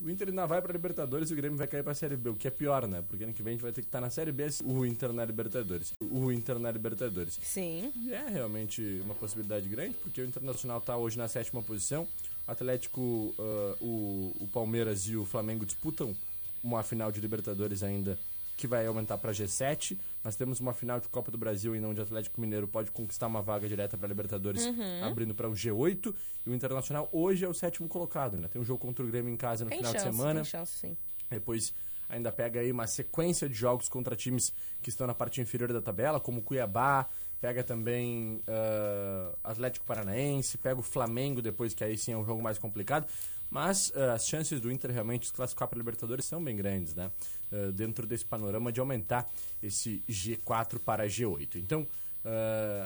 o 0.00 0.08
Inter 0.08 0.28
ainda 0.28 0.46
vai 0.46 0.62
pra 0.62 0.72
Libertadores 0.72 1.28
e 1.30 1.32
o 1.32 1.36
Grêmio 1.36 1.58
vai 1.58 1.66
cair 1.66 1.82
pra 1.82 1.92
Série 1.92 2.16
B, 2.16 2.30
o 2.30 2.36
que 2.36 2.46
é 2.46 2.50
pior, 2.50 2.86
né? 2.86 3.02
Porque 3.08 3.24
ano 3.24 3.32
que 3.32 3.42
vem 3.42 3.50
a 3.52 3.54
gente 3.54 3.62
vai 3.62 3.72
ter 3.72 3.80
que 3.82 3.88
estar 3.88 4.00
na 4.00 4.08
Série 4.10 4.30
B, 4.30 4.46
o 4.64 4.86
Inter 4.86 5.12
na 5.12 5.24
Libertadores. 5.24 5.92
O 6.00 6.30
Inter 6.30 6.58
na 6.60 6.70
Libertadores. 6.70 7.38
Sim. 7.42 7.92
E 7.96 8.12
é 8.14 8.28
realmente 8.28 9.00
uma 9.04 9.14
possibilidade 9.16 9.68
grande, 9.68 9.94
porque 10.02 10.20
o 10.20 10.24
Internacional 10.24 10.78
está 10.78 10.96
hoje 10.96 11.18
na 11.18 11.26
sétima 11.26 11.60
posição. 11.62 12.06
O 12.48 12.50
Atlético, 12.50 13.34
ah, 13.38 13.76
o, 13.80 14.34
o 14.40 14.48
Palmeiras 14.52 15.02
e 15.06 15.16
o 15.16 15.24
Flamengo 15.26 15.66
disputam 15.66 16.16
uma 16.64 16.82
final 16.82 17.12
de 17.12 17.20
Libertadores 17.20 17.82
ainda 17.82 18.18
que 18.56 18.66
vai 18.66 18.84
aumentar 18.86 19.16
para 19.18 19.30
G7. 19.30 19.96
Nós 20.24 20.34
temos 20.34 20.58
uma 20.58 20.72
final 20.74 20.98
de 20.98 21.06
Copa 21.08 21.30
do 21.30 21.38
Brasil 21.38 21.74
ainda 21.74 21.86
onde 21.86 22.00
o 22.00 22.02
Atlético 22.02 22.40
Mineiro 22.40 22.66
pode 22.66 22.90
conquistar 22.90 23.28
uma 23.28 23.40
vaga 23.40 23.68
direta 23.68 23.96
para 23.96 24.08
Libertadores, 24.08 24.64
Uhum. 24.66 25.04
abrindo 25.04 25.32
para 25.34 25.48
o 25.48 25.52
G8. 25.52 26.12
E 26.44 26.50
o 26.50 26.54
Internacional 26.54 27.08
hoje 27.12 27.44
é 27.44 27.48
o 27.48 27.54
sétimo 27.54 27.86
colocado, 27.86 28.36
né? 28.36 28.48
Tem 28.48 28.60
um 28.60 28.64
jogo 28.64 28.80
contra 28.80 29.04
o 29.04 29.08
Grêmio 29.08 29.32
em 29.32 29.36
casa 29.36 29.62
no 29.64 29.70
Tem 29.70 29.78
final 29.78 29.92
chance, 29.92 30.04
de 30.08 30.10
semana. 30.16 30.40
tem 30.40 30.44
chance, 30.50 30.72
sim. 30.78 30.96
Depois 31.30 31.72
ainda 32.08 32.32
pega 32.32 32.58
aí 32.60 32.72
uma 32.72 32.86
sequência 32.88 33.48
de 33.48 33.54
jogos 33.54 33.88
contra 33.88 34.16
times 34.16 34.52
que 34.82 34.88
estão 34.88 35.06
na 35.06 35.14
parte 35.14 35.40
inferior 35.40 35.72
da 35.72 35.80
tabela, 35.82 36.18
como 36.18 36.42
Cuiabá, 36.42 37.06
pega 37.40 37.62
também 37.62 38.40
ah, 38.46 39.34
Atlético 39.44 39.84
Paranaense, 39.84 40.58
pega 40.58 40.80
o 40.80 40.82
Flamengo 40.82 41.40
depois, 41.40 41.74
que 41.74 41.84
aí 41.84 41.96
sim 41.96 42.12
é 42.12 42.16
um 42.16 42.24
jogo 42.24 42.42
mais 42.42 42.58
complicado. 42.58 43.06
Mas 43.50 43.92
ah, 43.94 44.14
as 44.14 44.26
chances 44.26 44.60
do 44.60 44.70
Inter 44.70 44.90
realmente 44.90 45.26
se 45.26 45.32
classificar 45.32 45.68
para 45.68 45.78
Libertadores 45.78 46.24
são 46.24 46.42
bem 46.42 46.56
grandes, 46.56 46.94
né? 46.94 47.10
Ah, 47.52 47.70
dentro 47.72 48.06
desse 48.06 48.24
panorama 48.24 48.72
de 48.72 48.80
aumentar 48.80 49.28
esse 49.62 50.02
G4 50.08 50.78
para 50.78 51.06
G8. 51.06 51.56
Então, 51.56 51.86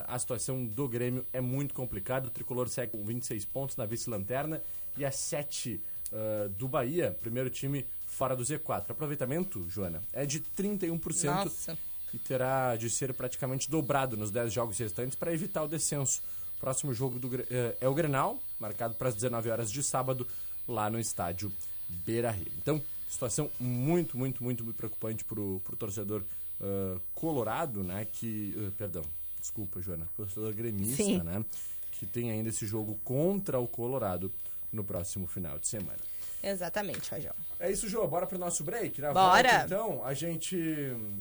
a 0.06 0.16
situação 0.20 0.64
do 0.64 0.86
Grêmio 0.86 1.26
é 1.32 1.40
muito 1.40 1.74
complicada. 1.74 2.28
O 2.28 2.30
tricolor 2.30 2.68
segue 2.68 2.92
com 2.92 3.04
26 3.04 3.44
pontos 3.46 3.76
na 3.76 3.84
vice-lanterna 3.84 4.62
e 4.96 5.04
a 5.04 5.10
7 5.10 5.82
ah, 6.12 6.48
do 6.56 6.68
Bahia, 6.68 7.16
primeiro 7.20 7.48
time 7.48 7.86
fora 8.06 8.36
do 8.36 8.42
Z4. 8.42 8.90
O 8.90 8.92
aproveitamento, 8.92 9.68
Joana, 9.68 10.02
é 10.12 10.26
de 10.26 10.40
31% 10.40 11.24
Nossa. 11.24 11.78
E 12.12 12.18
terá 12.18 12.76
de 12.76 12.90
ser 12.90 13.12
praticamente 13.14 13.70
dobrado 13.70 14.16
nos 14.16 14.30
10 14.30 14.52
jogos 14.52 14.78
restantes 14.78 15.16
para 15.16 15.32
evitar 15.32 15.62
o 15.62 15.68
descenso. 15.68 16.22
O 16.56 16.60
próximo 16.60 16.92
jogo 16.94 17.18
do, 17.18 17.34
eh, 17.50 17.76
é 17.80 17.88
o 17.88 17.94
Grenal, 17.94 18.38
marcado 18.60 18.94
para 18.94 19.08
as 19.08 19.14
19 19.14 19.50
horas 19.50 19.70
de 19.70 19.82
sábado, 19.82 20.26
lá 20.68 20.88
no 20.88 20.98
estádio 20.98 21.52
Beira 21.88 22.30
Rio. 22.30 22.52
Então, 22.58 22.80
situação 23.08 23.50
muito, 23.58 24.16
muito, 24.16 24.42
muito, 24.42 24.64
preocupante 24.72 25.24
para 25.24 25.40
o 25.40 25.60
torcedor 25.78 26.24
ah, 26.62 26.98
colorado, 27.14 27.82
né? 27.82 28.04
Que. 28.04 28.54
ah, 28.56 28.72
perdão, 28.78 29.02
desculpa, 29.40 29.80
Joana. 29.80 30.08
Torcedor 30.16 30.54
gremista, 30.54 31.02
Sim. 31.02 31.18
né? 31.18 31.44
Que 31.92 32.06
tem 32.06 32.30
ainda 32.30 32.48
esse 32.48 32.66
jogo 32.66 32.98
contra 33.04 33.58
o 33.58 33.66
Colorado 33.66 34.32
no 34.72 34.82
próximo 34.82 35.26
final 35.26 35.58
de 35.58 35.68
semana. 35.68 35.98
Exatamente, 36.42 37.10
Rajão. 37.10 37.32
É 37.58 37.70
isso, 37.70 37.88
Jô. 37.88 38.06
Bora 38.08 38.26
pro 38.26 38.36
nosso 38.38 38.64
break? 38.64 39.00
Na 39.00 39.12
Bora. 39.12 39.48
volta, 39.48 39.64
então, 39.64 40.04
a 40.04 40.12
gente 40.12 40.58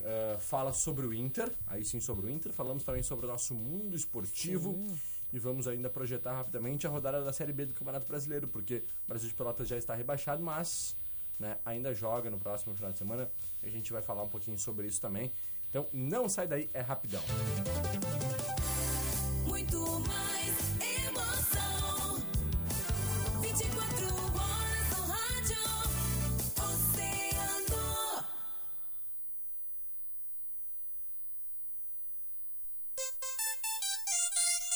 eh, 0.03 0.37
fala 0.39 0.73
sobre 0.73 1.05
o 1.05 1.13
Inter. 1.13 1.51
Aí 1.67 1.85
sim, 1.85 1.99
sobre 1.99 2.25
o 2.25 2.29
Inter. 2.29 2.51
Falamos 2.51 2.83
também 2.83 3.03
sobre 3.03 3.25
o 3.27 3.29
nosso 3.29 3.53
mundo 3.53 3.95
esportivo. 3.95 4.83
E 5.31 5.39
vamos 5.39 5.67
ainda 5.67 5.89
projetar 5.89 6.33
rapidamente 6.33 6.85
a 6.85 6.89
rodada 6.89 7.23
da 7.23 7.31
Série 7.31 7.53
B 7.53 7.65
do 7.65 7.73
Campeonato 7.73 8.05
Brasileiro, 8.05 8.47
porque 8.49 8.83
o 9.05 9.07
Brasil 9.07 9.29
de 9.29 9.33
Pelotas 9.35 9.67
já 9.67 9.77
está 9.77 9.95
rebaixado, 9.95 10.43
mas 10.43 10.93
né, 11.39 11.57
ainda 11.63 11.93
joga 11.93 12.29
no 12.29 12.37
próximo 12.37 12.75
final 12.75 12.91
de 12.91 12.97
semana. 12.97 13.29
A 13.63 13.69
gente 13.69 13.93
vai 13.93 14.01
falar 14.01 14.23
um 14.23 14.27
pouquinho 14.29 14.57
sobre 14.57 14.87
isso 14.87 14.99
também. 14.99 15.31
Então, 15.69 15.87
não 15.93 16.27
sai 16.27 16.47
daí, 16.47 16.69
é 16.73 16.81
rapidão. 16.81 17.23
Muito 19.45 19.79
mais 20.01 20.80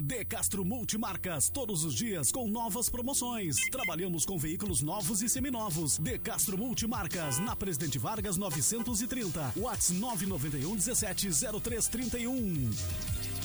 De 0.00 0.24
Castro 0.24 0.64
Multimarcas, 0.64 1.50
todos 1.50 1.84
os 1.84 1.94
dias 1.94 2.32
com 2.32 2.48
novas 2.48 2.88
promoções. 2.88 3.56
Trabalhamos 3.70 4.24
com 4.24 4.38
veículos 4.38 4.80
novos 4.80 5.20
e 5.22 5.28
seminovos. 5.28 5.98
De 5.98 6.18
Castro 6.18 6.56
Multimarcas, 6.56 7.38
na 7.38 7.54
Presidente 7.54 7.98
Vargas 7.98 8.36
930. 8.38 9.52
Whats 9.56 9.90
991 9.90 10.76
17 10.76 11.28
0331. 11.60 13.41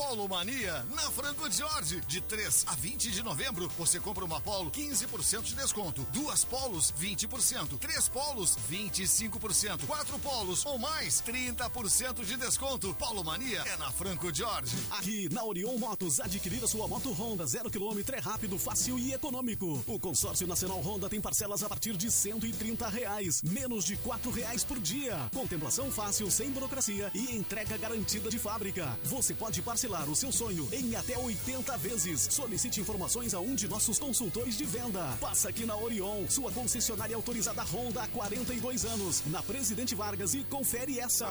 Polo 0.00 0.26
Mania 0.26 0.82
na 0.94 1.10
Franco 1.10 1.48
Jorge. 1.52 2.00
De 2.08 2.22
3 2.22 2.64
a 2.68 2.74
20 2.74 3.10
de 3.10 3.22
novembro, 3.22 3.70
você 3.78 4.00
compra 4.00 4.24
uma 4.24 4.40
Polo 4.40 4.70
15% 4.70 5.42
de 5.42 5.54
desconto. 5.54 6.06
Duas 6.10 6.42
Polos, 6.42 6.92
20%. 6.98 7.78
Três 7.78 8.08
Polos, 8.08 8.56
25%. 8.70 9.86
Quatro 9.86 10.18
Polos 10.20 10.64
ou 10.64 10.78
mais, 10.78 11.22
30% 11.22 12.24
de 12.24 12.36
desconto. 12.38 12.94
Polo 12.94 13.22
Mania 13.22 13.62
é 13.66 13.76
na 13.76 13.92
Franco 13.92 14.34
Jorge. 14.34 14.74
Aqui 14.92 15.28
na 15.30 15.44
Orion 15.44 15.76
Motos, 15.76 16.18
adquirir 16.18 16.64
a 16.64 16.66
sua 16.66 16.88
moto 16.88 17.12
Honda 17.12 17.46
zero 17.46 17.70
quilômetro 17.70 18.16
é 18.16 18.20
rápido, 18.20 18.58
fácil 18.58 18.98
e 18.98 19.12
econômico. 19.12 19.84
O 19.86 19.98
consórcio 19.98 20.46
nacional 20.46 20.80
Honda 20.80 21.10
tem 21.10 21.20
parcelas 21.20 21.62
a 21.62 21.68
partir 21.68 21.94
de 21.94 22.10
130 22.10 22.88
reais, 22.88 23.42
menos 23.42 23.84
de 23.84 23.98
quatro 23.98 24.30
reais 24.30 24.64
por 24.64 24.80
dia. 24.80 25.28
Contemplação 25.34 25.90
fácil, 25.92 26.30
sem 26.30 26.50
burocracia 26.50 27.10
e 27.14 27.36
entrega 27.36 27.76
garantida 27.76 28.30
de 28.30 28.38
fábrica. 28.38 28.98
Você 29.04 29.34
pode 29.34 29.60
parcelar 29.60 29.89
o 29.90 30.14
seu 30.14 30.30
sonho 30.30 30.68
em 30.72 30.94
até 30.94 31.18
80 31.18 31.76
vezes. 31.78 32.28
Solicite 32.30 32.80
informações 32.80 33.34
a 33.34 33.40
um 33.40 33.54
de 33.54 33.68
nossos 33.68 33.98
consultores 33.98 34.56
de 34.56 34.64
venda. 34.64 35.04
Passa 35.20 35.48
aqui 35.48 35.66
na 35.66 35.76
Orion, 35.76 36.26
sua 36.28 36.52
concessionária 36.52 37.16
autorizada 37.16 37.62
Honda 37.62 38.02
há 38.02 38.08
42 38.08 38.84
anos, 38.84 39.22
na 39.26 39.42
Presidente 39.42 39.94
Vargas 39.94 40.34
e 40.34 40.44
confere 40.44 41.00
essa. 41.00 41.26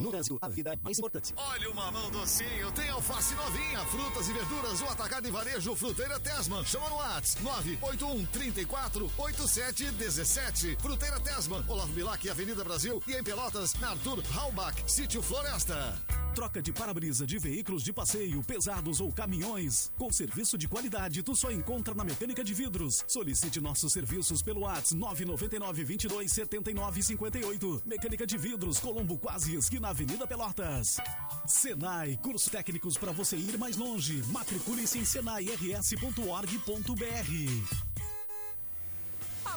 No 0.00 0.10
Brasil, 0.10 0.38
a 0.40 0.48
vida 0.48 0.72
é 0.72 0.78
mais 0.82 0.98
importante. 0.98 1.34
Olha 1.36 1.70
o 1.70 1.74
mamão 1.74 2.10
docinho, 2.10 2.72
tem 2.72 2.88
alface 2.88 3.34
novinha, 3.34 3.78
frutas 3.86 4.28
e 4.28 4.32
verduras, 4.32 4.80
o 4.80 4.84
atacado 4.86 5.28
e 5.28 5.30
varejo 5.30 5.76
Fruteira 5.76 6.18
Tesman. 6.18 6.64
Chama 6.64 6.88
no 6.88 6.96
Whats 6.96 7.36
981 7.42 8.26
34 8.26 9.10
87 9.18 9.90
17. 9.92 10.76
Fruteira 10.80 11.20
Tesman, 11.20 11.64
Olavo 11.68 11.92
Bilac, 11.92 12.28
Avenida 12.28 12.64
Brasil 12.64 13.02
e 13.06 13.12
em 13.12 13.22
Pelotas, 13.22 13.74
na 13.74 13.90
Arthur 13.90 14.22
Halbach, 14.34 14.82
Sítio 14.86 15.22
Floresta. 15.22 16.00
Troca 16.34 16.62
de 16.62 16.72
para-brisa 16.72 17.26
de 17.26 17.38
veículos 17.38 17.82
de 17.82 17.92
passeio, 17.92 18.42
pesados 18.44 19.00
ou 19.00 19.12
caminhões. 19.12 19.90
Com 19.98 20.12
serviço 20.12 20.56
de 20.56 20.68
qualidade, 20.68 21.22
tu 21.24 21.34
só 21.34 21.50
encontra 21.50 21.92
na 21.92 22.04
Mecânica 22.04 22.44
de 22.44 22.54
Vidros. 22.54 23.04
Solicite 23.06 23.60
nossos 23.60 23.92
serviços 23.92 24.40
pelo 24.40 24.60
WhatsApp 24.60 24.94
999 24.94 25.84
22 25.84 26.32
79 26.32 27.02
58. 27.02 27.82
Mecânica 27.84 28.26
de 28.26 28.38
Vidros, 28.38 28.78
Colombo 28.78 29.18
Quase, 29.18 29.56
esquina 29.56 29.89
Avenida 29.90 30.24
Pelotas. 30.24 30.98
Senai, 31.44 32.16
cursos 32.22 32.48
técnicos 32.48 32.96
para 32.96 33.10
você 33.10 33.36
ir 33.36 33.58
mais 33.58 33.76
longe. 33.76 34.22
Matricule-se 34.28 35.00
em 35.00 35.04
senairs.org.br. 35.04 37.89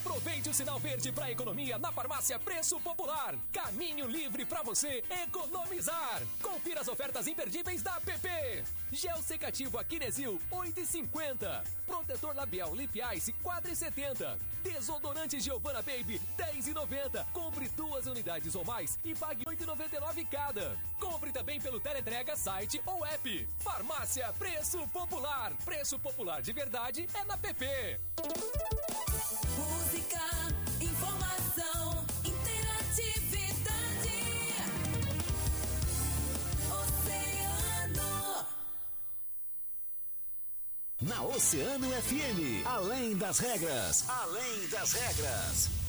Aproveite 0.05 0.49
o 0.49 0.53
sinal 0.53 0.77
verde 0.79 1.13
para 1.13 1.31
economia 1.31 1.79
na 1.79 1.89
farmácia 1.89 2.37
Preço 2.37 2.77
Popular. 2.81 3.35
Caminho 3.53 4.05
livre 4.05 4.43
para 4.43 4.61
você 4.61 5.01
economizar. 5.23 6.21
Confira 6.41 6.81
as 6.81 6.89
ofertas 6.89 7.25
imperdíveis 7.25 7.81
da 7.81 8.01
PP. 8.01 8.65
Gel 8.91 9.23
secativo 9.23 9.77
Aquinesil, 9.77 10.41
8,50. 10.51 11.63
Protetor 11.87 12.35
labial 12.35 12.75
Lip 12.75 12.99
Ice, 13.15 13.33
4,70. 13.41 14.37
Desodorante 14.61 15.39
Giovanna 15.39 15.81
Baby, 15.81 16.19
10,90. 16.37 17.25
Compre 17.31 17.69
duas 17.69 18.05
unidades 18.05 18.55
ou 18.55 18.65
mais 18.65 18.99
e 19.05 19.15
pague 19.15 19.45
8,99 19.45 20.27
cada. 20.29 20.77
Compre 20.99 21.31
também 21.31 21.61
pelo 21.61 21.79
teleentrega, 21.79 22.35
site 22.35 22.81
ou 22.85 23.05
app. 23.05 23.47
Farmácia 23.59 24.33
Preço 24.37 24.85
Popular. 24.89 25.53
Preço 25.63 25.97
popular 25.97 26.41
de 26.41 26.51
verdade 26.51 27.07
é 27.13 27.23
na 27.23 27.37
PP. 27.37 28.01
Música, 29.63 30.21
informação, 30.81 32.05
interatividade. 32.23 34.19
Oceano. 36.71 38.45
Na 41.01 41.23
Oceano 41.23 41.89
FM, 41.89 42.65
além 42.65 43.15
das 43.17 43.39
regras, 43.39 44.05
além 44.09 44.67
das 44.69 44.93
regras. 44.93 45.82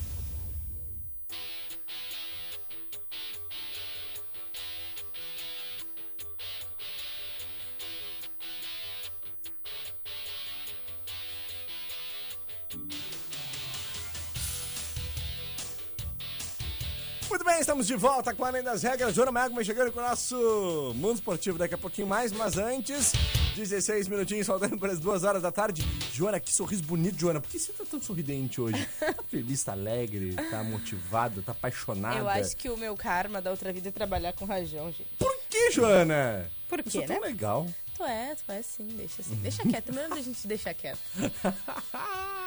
Muito 17.45 17.57
bem, 17.57 17.61
estamos 17.61 17.87
de 17.87 17.95
volta 17.95 18.33
com 18.33 18.43
Além 18.43 18.63
das 18.63 18.83
Regras. 18.83 19.15
Joana 19.15 19.31
Mago 19.31 19.55
vai 19.55 19.63
chegando 19.63 19.93
com 19.93 20.01
o 20.01 20.03
nosso 20.03 20.95
Mundo 20.97 21.17
Esportivo 21.17 21.59
daqui 21.59 21.75
a 21.75 21.79
pouquinho 21.79 22.07
mais, 22.07 22.33
mas 22.33 22.57
antes, 22.57 23.13
16 23.55 24.09
minutinhos 24.09 24.47
faltando 24.47 24.79
para 24.79 24.91
as 24.91 24.99
duas 24.99 25.25
horas 25.25 25.43
da 25.43 25.53
tarde. 25.53 25.85
Joana, 26.11 26.41
que 26.41 26.51
sorriso 26.51 26.83
bonito, 26.85 27.21
Joana. 27.21 27.43
Por 27.43 27.51
que 27.51 27.59
você 27.59 27.71
tá 27.75 27.85
tão 27.85 28.01
sorridente 28.01 28.63
hoje? 28.63 28.89
Tá 28.99 29.23
feliz, 29.29 29.63
tá 29.63 29.73
alegre, 29.73 30.35
tá 30.51 30.65
motivada, 30.65 31.43
tá 31.43 31.53
apaixonada? 31.53 32.19
Eu 32.19 32.31
acho 32.31 32.57
que 32.57 32.71
o 32.71 32.79
meu 32.79 32.97
karma 32.97 33.43
da 33.43 33.51
outra 33.51 33.71
vida 33.75 33.91
é 33.91 33.93
trabalhar 33.93 34.33
com 34.33 34.47
rajão, 34.47 34.87
gente. 34.87 35.15
Por 35.19 35.37
que, 35.51 35.71
Joana? 35.71 36.51
Por 36.67 36.83
quê, 36.83 37.03
tão 37.03 37.21
né? 37.21 37.27
legal. 37.27 37.67
Tu 37.95 38.05
é, 38.05 38.35
tu 38.35 38.53
é 38.53 38.63
sim, 38.63 38.87
deixa 38.87 39.21
assim. 39.21 39.35
Deixa 39.35 39.63
quieto, 39.69 39.93
melhor 39.93 40.13
a 40.13 40.23
gente 40.23 40.47
deixar 40.49 40.73
quieto. 40.73 40.99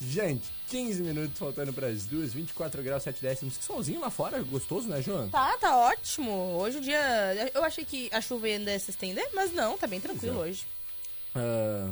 Gente, 0.00 0.50
15 0.68 1.02
minutos 1.02 1.38
faltando 1.38 1.72
para 1.72 1.88
as 1.88 2.04
duas, 2.06 2.32
24 2.32 2.82
graus, 2.82 3.02
7 3.02 3.20
décimos. 3.20 3.56
Que 3.56 3.64
solzinho 3.64 4.00
lá 4.00 4.10
fora, 4.10 4.42
gostoso, 4.42 4.88
né, 4.88 5.02
Joana? 5.02 5.30
Tá, 5.30 5.56
tá 5.58 5.76
ótimo. 5.76 6.30
Hoje 6.58 6.78
o 6.78 6.80
dia. 6.80 7.50
Eu 7.54 7.64
achei 7.64 7.84
que 7.84 8.08
a 8.12 8.20
chuva 8.20 8.48
ia 8.48 8.78
se 8.78 8.90
estender, 8.90 9.28
mas 9.34 9.52
não, 9.52 9.78
tá 9.78 9.86
bem 9.86 10.00
tranquilo 10.00 10.40
é. 10.40 10.48
hoje. 10.48 10.66
Ah, 11.34 11.88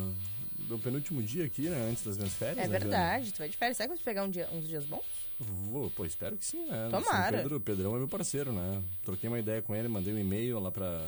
meu 0.69 0.79
penúltimo 0.79 1.23
dia 1.23 1.45
aqui, 1.45 1.69
né, 1.69 1.89
antes 1.91 2.05
das 2.05 2.17
minhas 2.17 2.33
férias. 2.33 2.59
É 2.59 2.69
né, 2.69 2.79
verdade, 2.79 3.33
tu 3.33 3.39
vai 3.39 3.49
de 3.49 3.57
férias. 3.57 3.77
Será 3.77 3.89
que 3.89 3.95
vai 3.95 4.05
pegar 4.05 4.25
um 4.25 4.31
dia, 4.31 4.49
uns 4.53 4.67
dias 4.67 4.85
bons? 4.85 5.05
Vou, 5.39 5.91
pô, 5.91 6.05
espero 6.05 6.37
que 6.37 6.45
sim, 6.45 6.65
né? 6.65 6.89
Tomara. 6.91 7.37
São 7.37 7.43
Pedro, 7.43 7.57
o 7.57 7.61
Pedrão 7.61 7.95
é 7.95 7.99
meu 7.99 8.09
parceiro, 8.09 8.53
né? 8.53 8.83
Troquei 9.05 9.29
uma 9.29 9.39
ideia 9.39 9.61
com 9.61 9.77
ele, 9.77 9.87
mandei 9.87 10.13
um 10.15 10.19
e-mail 10.19 10.59
lá 10.59 10.71
pra, 10.71 11.05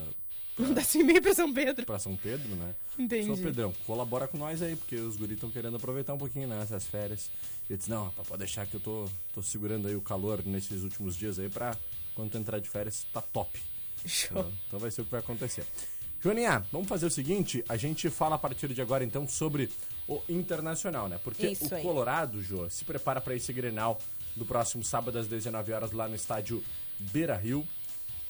Mandar 0.58 0.80
esse 0.80 0.98
e-mail 0.98 1.22
pra 1.22 1.34
São 1.34 1.52
Pedro. 1.52 1.86
pra 1.86 1.98
São 1.98 2.16
Pedro, 2.16 2.48
né? 2.56 2.74
Entendi. 2.98 3.26
Sou 3.26 3.36
Pedrão, 3.36 3.72
colabora 3.86 4.26
com 4.26 4.36
nós 4.36 4.60
aí, 4.60 4.74
porque 4.74 4.96
os 4.96 5.16
guris 5.16 5.34
estão 5.34 5.50
querendo 5.50 5.76
aproveitar 5.76 6.14
um 6.14 6.18
pouquinho, 6.18 6.48
né, 6.48 6.60
essas 6.62 6.84
férias. 6.84 7.30
E 7.68 7.72
eu 7.72 7.76
disse, 7.76 7.88
não, 7.90 8.06
rapaz, 8.06 8.26
pode 8.28 8.38
deixar 8.40 8.66
que 8.66 8.74
eu 8.74 8.80
tô, 8.80 9.08
tô 9.32 9.42
segurando 9.42 9.86
aí 9.88 9.94
o 9.94 10.00
calor 10.00 10.42
nesses 10.44 10.82
últimos 10.82 11.16
dias 11.16 11.38
aí 11.38 11.48
pra 11.48 11.76
quando 12.14 12.32
tu 12.32 12.38
entrar 12.38 12.58
de 12.58 12.68
férias, 12.68 13.06
tá 13.12 13.20
top. 13.22 13.60
Show. 14.04 14.38
Então, 14.38 14.52
então 14.66 14.78
vai 14.80 14.90
ser 14.90 15.02
o 15.02 15.04
que 15.04 15.10
vai 15.10 15.20
acontecer. 15.20 15.64
Joaninha, 16.20 16.64
vamos 16.72 16.88
fazer 16.88 17.06
o 17.06 17.10
seguinte, 17.10 17.64
a 17.68 17.76
gente 17.76 18.10
fala 18.10 18.34
a 18.34 18.38
partir 18.38 18.68
de 18.74 18.82
agora 18.82 19.04
então 19.04 19.28
sobre 19.28 19.70
o 20.08 20.20
Internacional, 20.28 21.08
né? 21.08 21.20
Porque 21.22 21.46
Isso 21.46 21.72
o 21.72 21.74
aí. 21.74 21.82
Colorado, 21.82 22.42
Jô, 22.42 22.68
se 22.68 22.84
prepara 22.84 23.20
para 23.20 23.36
esse 23.36 23.52
Grenal 23.52 24.00
do 24.34 24.44
próximo 24.44 24.82
sábado 24.82 25.16
às 25.18 25.28
19 25.28 25.72
horas 25.72 25.92
lá 25.92 26.08
no 26.08 26.16
estádio 26.16 26.64
Beira-Rio. 26.98 27.66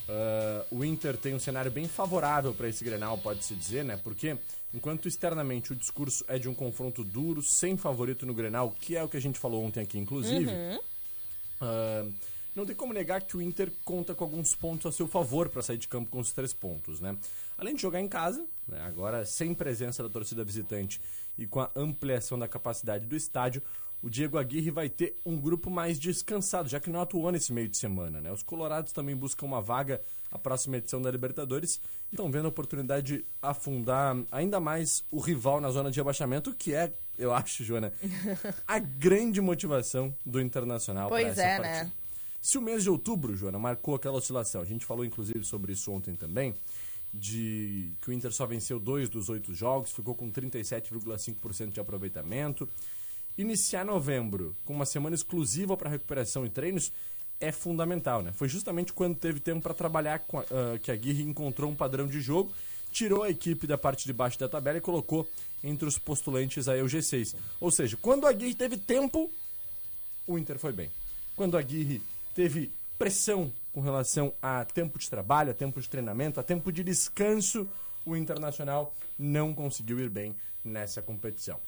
Ah, 0.09 0.65
o 0.71 0.85
Inter 0.85 1.17
tem 1.17 1.35
um 1.35 1.39
cenário 1.39 1.71
bem 1.71 1.87
favorável 1.87 2.55
para 2.55 2.69
esse 2.69 2.83
Grenal, 2.83 3.19
pode-se 3.19 3.55
dizer, 3.55 3.85
né? 3.85 3.99
Porque 4.03 4.37
enquanto 4.73 5.07
externamente 5.07 5.73
o 5.73 5.77
discurso 5.77 6.25
é 6.29 6.39
de 6.39 6.49
um 6.49 6.55
confronto 6.55 7.05
duro, 7.05 7.43
sem 7.43 7.77
favorito 7.77 8.25
no 8.25 8.35
Grenal, 8.35 8.75
que 8.81 8.97
é 8.97 9.03
o 9.03 9.09
que 9.09 9.17
a 9.17 9.21
gente 9.21 9.39
falou 9.39 9.63
ontem 9.65 9.81
aqui, 9.83 9.99
inclusive, 9.99 10.51
ah, 11.61 12.07
não 12.57 12.65
tem 12.67 12.75
como 12.75 12.93
negar 12.93 13.23
que 13.23 13.37
o 13.37 13.43
Inter 13.43 13.71
conta 13.85 14.15
com 14.15 14.25
alguns 14.25 14.55
pontos 14.55 14.87
a 14.87 14.93
seu 14.93 15.07
favor 15.07 15.49
para 15.49 15.63
sair 15.63 15.79
de 15.79 15.87
campo 15.87 16.11
com 16.11 16.19
os 16.19 16.33
três 16.33 16.53
pontos, 16.53 17.01
né? 17.01 17.17
Além 17.57 17.75
de 17.75 17.83
jogar 17.83 18.01
em 18.01 18.09
casa, 18.09 18.45
né, 18.67 18.81
agora 18.87 19.27
sem 19.27 19.53
presença 19.55 20.03
da 20.03 20.09
torcida 20.09 20.45
visitante 20.45 21.01
e 21.37 21.47
com 21.47 21.61
a 21.61 21.71
ampliação 21.77 22.39
da 22.39 22.49
capacidade 22.49 23.07
do 23.07 23.17
estádio, 23.17 23.63
o 24.03 24.09
Diego 24.09 24.39
Aguirre 24.39 24.71
vai 24.71 24.89
ter 24.89 25.17
um 25.25 25.37
grupo 25.37 25.71
mais 25.71 25.99
descansado, 25.99 26.69
já 26.69 26.79
que 26.79 26.91
não 26.91 27.01
atuou 27.01 27.33
nesse 27.33 27.53
meio 27.53 27.69
de 27.69 27.77
semana, 27.77 28.21
né? 28.21 28.31
Os 28.31 28.43
colorados 28.43 28.93
também 28.93 29.17
buscam 29.17 29.47
uma 29.47 29.61
vaga 29.61 30.01
à 30.31 30.39
próxima 30.39 30.77
edição 30.77 31.03
da 31.03 31.11
Libertadores 31.11 31.81
e 32.11 32.15
estão 32.15 32.31
vendo 32.31 32.47
a 32.47 32.49
oportunidade 32.49 33.19
de 33.19 33.25
afundar 33.43 34.17
ainda 34.31 34.61
mais 34.61 35.05
o 35.11 35.19
rival 35.19 35.61
na 35.61 35.71
zona 35.71 35.91
de 35.91 35.99
rebaixamento, 35.99 36.55
que 36.55 36.75
é, 36.75 36.93
eu 37.19 37.33
acho, 37.33 37.65
Joana, 37.65 37.93
a 38.67 38.79
grande 38.79 39.41
motivação 39.41 40.15
do 40.25 40.41
Internacional 40.41 41.09
para 41.09 41.23
essa 41.23 41.43
é, 41.43 41.57
partida. 41.57 41.85
né? 41.85 41.93
Se 42.41 42.57
o 42.57 42.63
mês 42.63 42.85
de 42.85 42.91
outubro, 42.91 43.35
Joana, 43.35 43.59
marcou 43.59 43.97
aquela 43.97 44.17
oscilação, 44.17 44.63
a 44.63 44.65
gente 44.65 44.87
falou 44.87 45.05
inclusive 45.05 45.45
sobre 45.45 45.73
isso 45.73 45.91
ontem 45.91 46.15
também, 46.15 46.55
de 47.13 47.93
que 48.01 48.11
o 48.11 48.13
Inter 48.13 48.33
só 48.33 48.47
venceu 48.47 48.79
dois 48.79 49.09
dos 49.09 49.29
oito 49.29 49.53
jogos, 49.53 49.91
ficou 49.91 50.15
com 50.15 50.31
37,5% 50.31 51.73
de 51.73 51.81
aproveitamento. 51.81 52.69
Iniciar 53.39 53.85
novembro 53.85 54.57
com 54.65 54.73
uma 54.73 54.85
semana 54.85 55.15
exclusiva 55.15 55.77
para 55.77 55.89
recuperação 55.89 56.45
e 56.45 56.51
treinos 56.51 56.93
é 57.41 57.53
fundamental, 57.53 58.21
né? 58.21 58.33
Foi 58.33 58.49
justamente 58.49 58.93
quando 58.93 59.15
teve 59.15 59.39
tempo 59.39 59.63
para 59.63 59.73
trabalhar 59.73 60.17
a, 60.17 60.39
ah, 60.41 60.79
que 60.83 60.91
a 60.91 60.95
Aguirre 60.95 61.23
encontrou 61.23 61.71
um 61.71 61.75
padrão 61.77 62.09
de 62.09 62.21
jogo, 62.21 62.53
tirou 62.91 63.23
a 63.23 63.31
equipe 63.31 63.65
da 63.65 63.79
parte 63.79 64.07
de 64.07 64.13
baixo 64.13 64.41
da 64.41 64.49
tabela 64.49 64.79
e 64.79 64.81
colocou 64.81 65.25
entre 65.63 65.87
os 65.87 65.97
postulantes 65.99 66.67
aí 66.67 66.83
o 66.83 66.87
G6. 66.87 67.37
Ou 67.61 67.71
seja, 67.71 67.97
quando 68.03 68.27
a 68.27 68.31
Aguirre 68.31 68.57
teve 68.57 68.77
tempo, 68.77 69.31
o 70.27 70.37
Inter 70.37 70.59
foi 70.59 70.73
bem. 70.73 70.91
Quando 71.37 71.57
a 71.57 71.61
Aguirre 71.61 72.03
teve 72.35 72.73
pressão 72.99 73.53
com 73.73 73.81
relação 73.81 74.33
a 74.43 74.65
tempo 74.65 74.99
de 74.99 75.09
trabalho, 75.09 75.53
a 75.53 75.55
tempo 75.55 75.81
de 75.81 75.89
treinamento, 75.89 76.41
a 76.41 76.43
tempo 76.43 76.73
de 76.73 76.83
descanso, 76.83 77.69
o 78.05 78.17
Internacional 78.17 78.93
não 79.17 79.55
conseguiu 79.55 80.01
ir 80.01 80.11
bem 80.11 80.35
nessa 80.65 81.01
competição. 81.01 81.61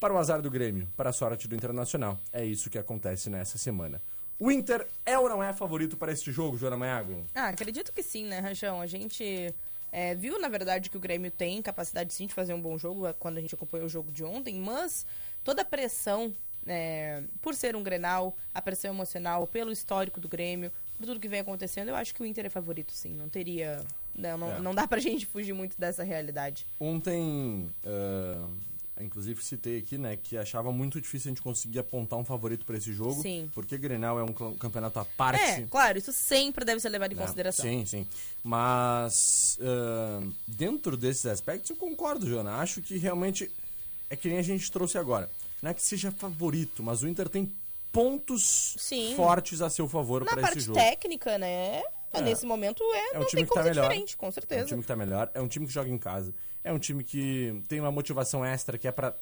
Para 0.00 0.14
o 0.14 0.16
azar 0.18 0.40
do 0.40 0.50
Grêmio, 0.50 0.88
para 0.96 1.10
a 1.10 1.12
sorte 1.12 1.46
do 1.46 1.54
Internacional, 1.54 2.18
é 2.32 2.42
isso 2.42 2.70
que 2.70 2.78
acontece 2.78 3.28
nessa 3.28 3.58
semana. 3.58 4.00
O 4.38 4.50
Inter 4.50 4.86
é 5.04 5.18
ou 5.18 5.28
não 5.28 5.42
é 5.42 5.52
favorito 5.52 5.94
para 5.98 6.10
este 6.10 6.32
jogo, 6.32 6.56
Joana 6.56 6.74
Maiago? 6.78 7.22
Ah, 7.34 7.48
acredito 7.48 7.92
que 7.92 8.02
sim, 8.02 8.24
né, 8.24 8.38
Rajão? 8.38 8.80
A 8.80 8.86
gente 8.86 9.54
é, 9.92 10.14
viu, 10.14 10.40
na 10.40 10.48
verdade, 10.48 10.88
que 10.88 10.96
o 10.96 11.00
Grêmio 11.00 11.30
tem 11.30 11.60
capacidade 11.60 12.14
sim 12.14 12.26
de 12.26 12.32
fazer 12.32 12.54
um 12.54 12.60
bom 12.62 12.78
jogo 12.78 13.06
é, 13.06 13.12
quando 13.12 13.36
a 13.36 13.40
gente 13.42 13.54
acompanhou 13.54 13.84
o 13.86 13.90
jogo 13.90 14.10
de 14.10 14.24
ontem, 14.24 14.58
mas 14.58 15.04
toda 15.44 15.60
a 15.60 15.64
pressão, 15.66 16.32
é, 16.66 17.22
por 17.42 17.54
ser 17.54 17.76
um 17.76 17.82
Grenal, 17.82 18.34
a 18.54 18.62
pressão 18.62 18.94
emocional, 18.94 19.46
pelo 19.46 19.70
histórico 19.70 20.18
do 20.18 20.28
Grêmio, 20.30 20.72
por 20.96 21.04
tudo 21.04 21.20
que 21.20 21.28
vem 21.28 21.40
acontecendo, 21.40 21.88
eu 21.88 21.94
acho 21.94 22.14
que 22.14 22.22
o 22.22 22.26
Inter 22.26 22.46
é 22.46 22.48
favorito, 22.48 22.92
sim. 22.94 23.14
Não 23.14 23.28
teria. 23.28 23.84
Não, 24.14 24.38
não, 24.38 24.52
É. 24.52 24.60
não 24.60 24.74
dá 24.74 24.88
pra 24.88 24.98
gente 24.98 25.26
fugir 25.26 25.52
muito 25.52 25.78
dessa 25.78 26.02
realidade. 26.02 26.64
Ontem, 26.80 27.70
ah, 27.84 28.48
inclusive 29.02 29.44
citei 29.44 29.78
aqui, 29.78 29.98
né, 29.98 30.16
que 30.16 30.36
achava 30.36 30.70
muito 30.72 31.00
difícil 31.00 31.28
a 31.28 31.30
gente 31.30 31.42
conseguir 31.42 31.78
apontar 31.78 32.18
um 32.18 32.24
favorito 32.24 32.64
para 32.64 32.76
esse 32.76 32.92
jogo, 32.92 33.20
Sim. 33.20 33.50
porque 33.54 33.76
Grenal 33.78 34.18
é 34.18 34.22
um 34.22 34.32
campeonato 34.32 34.98
à 34.98 35.04
parte. 35.04 35.42
É, 35.42 35.66
claro, 35.70 35.98
isso 35.98 36.12
sempre 36.12 36.64
deve 36.64 36.80
ser 36.80 36.88
levado 36.88 37.12
em 37.12 37.16
né? 37.16 37.22
consideração. 37.22 37.64
Sim, 37.64 37.84
sim. 37.86 38.06
Mas 38.42 39.58
ah, 39.60 40.22
dentro 40.46 40.96
desses 40.96 41.26
aspectos 41.26 41.70
eu 41.70 41.76
concordo, 41.76 42.26
Joana. 42.26 42.56
Acho 42.56 42.80
que 42.80 42.96
realmente 42.98 43.50
é 44.08 44.16
que 44.16 44.28
nem 44.28 44.38
a 44.38 44.42
gente 44.42 44.70
trouxe 44.70 44.98
agora. 44.98 45.30
Não 45.62 45.70
é 45.70 45.74
que 45.74 45.82
seja 45.82 46.10
favorito, 46.10 46.82
mas 46.82 47.02
o 47.02 47.08
Inter 47.08 47.28
tem 47.28 47.52
pontos 47.92 48.76
Sim. 48.78 49.14
fortes 49.14 49.60
a 49.60 49.68
seu 49.68 49.88
favor 49.88 50.24
Na 50.24 50.32
para 50.32 50.40
esse 50.42 50.48
parte 50.48 50.60
jogo. 50.60 50.78
técnica, 50.78 51.38
né? 51.38 51.82
É. 52.12 52.20
Nesse 52.22 52.44
momento 52.44 52.82
é, 52.92 53.14
É 53.14 53.16
um 53.18 53.20
não 53.20 53.26
time 53.26 53.42
tem 53.42 53.44
que 53.44 53.48
tá 53.48 53.54
como 53.54 53.62
ser 53.64 53.68
melhor. 53.70 53.82
diferente, 53.88 54.16
com 54.16 54.26
É 54.26 54.28
um 54.28 54.32
certeza. 54.32 54.66
time 54.66 54.80
que 54.82 54.88
tá 54.88 54.96
melhor, 54.96 55.30
é 55.32 55.40
um 55.40 55.48
time 55.48 55.66
que 55.66 55.72
joga 55.72 55.88
em 55.88 55.98
casa, 55.98 56.34
é 56.64 56.72
um 56.72 56.78
time 56.78 57.04
que 57.04 57.62
tem 57.68 57.80
uma 57.80 57.90
motivação 57.92 58.44
extra 58.44 58.76
que 58.78 58.88
é 58.88 58.92
para 58.92 59.14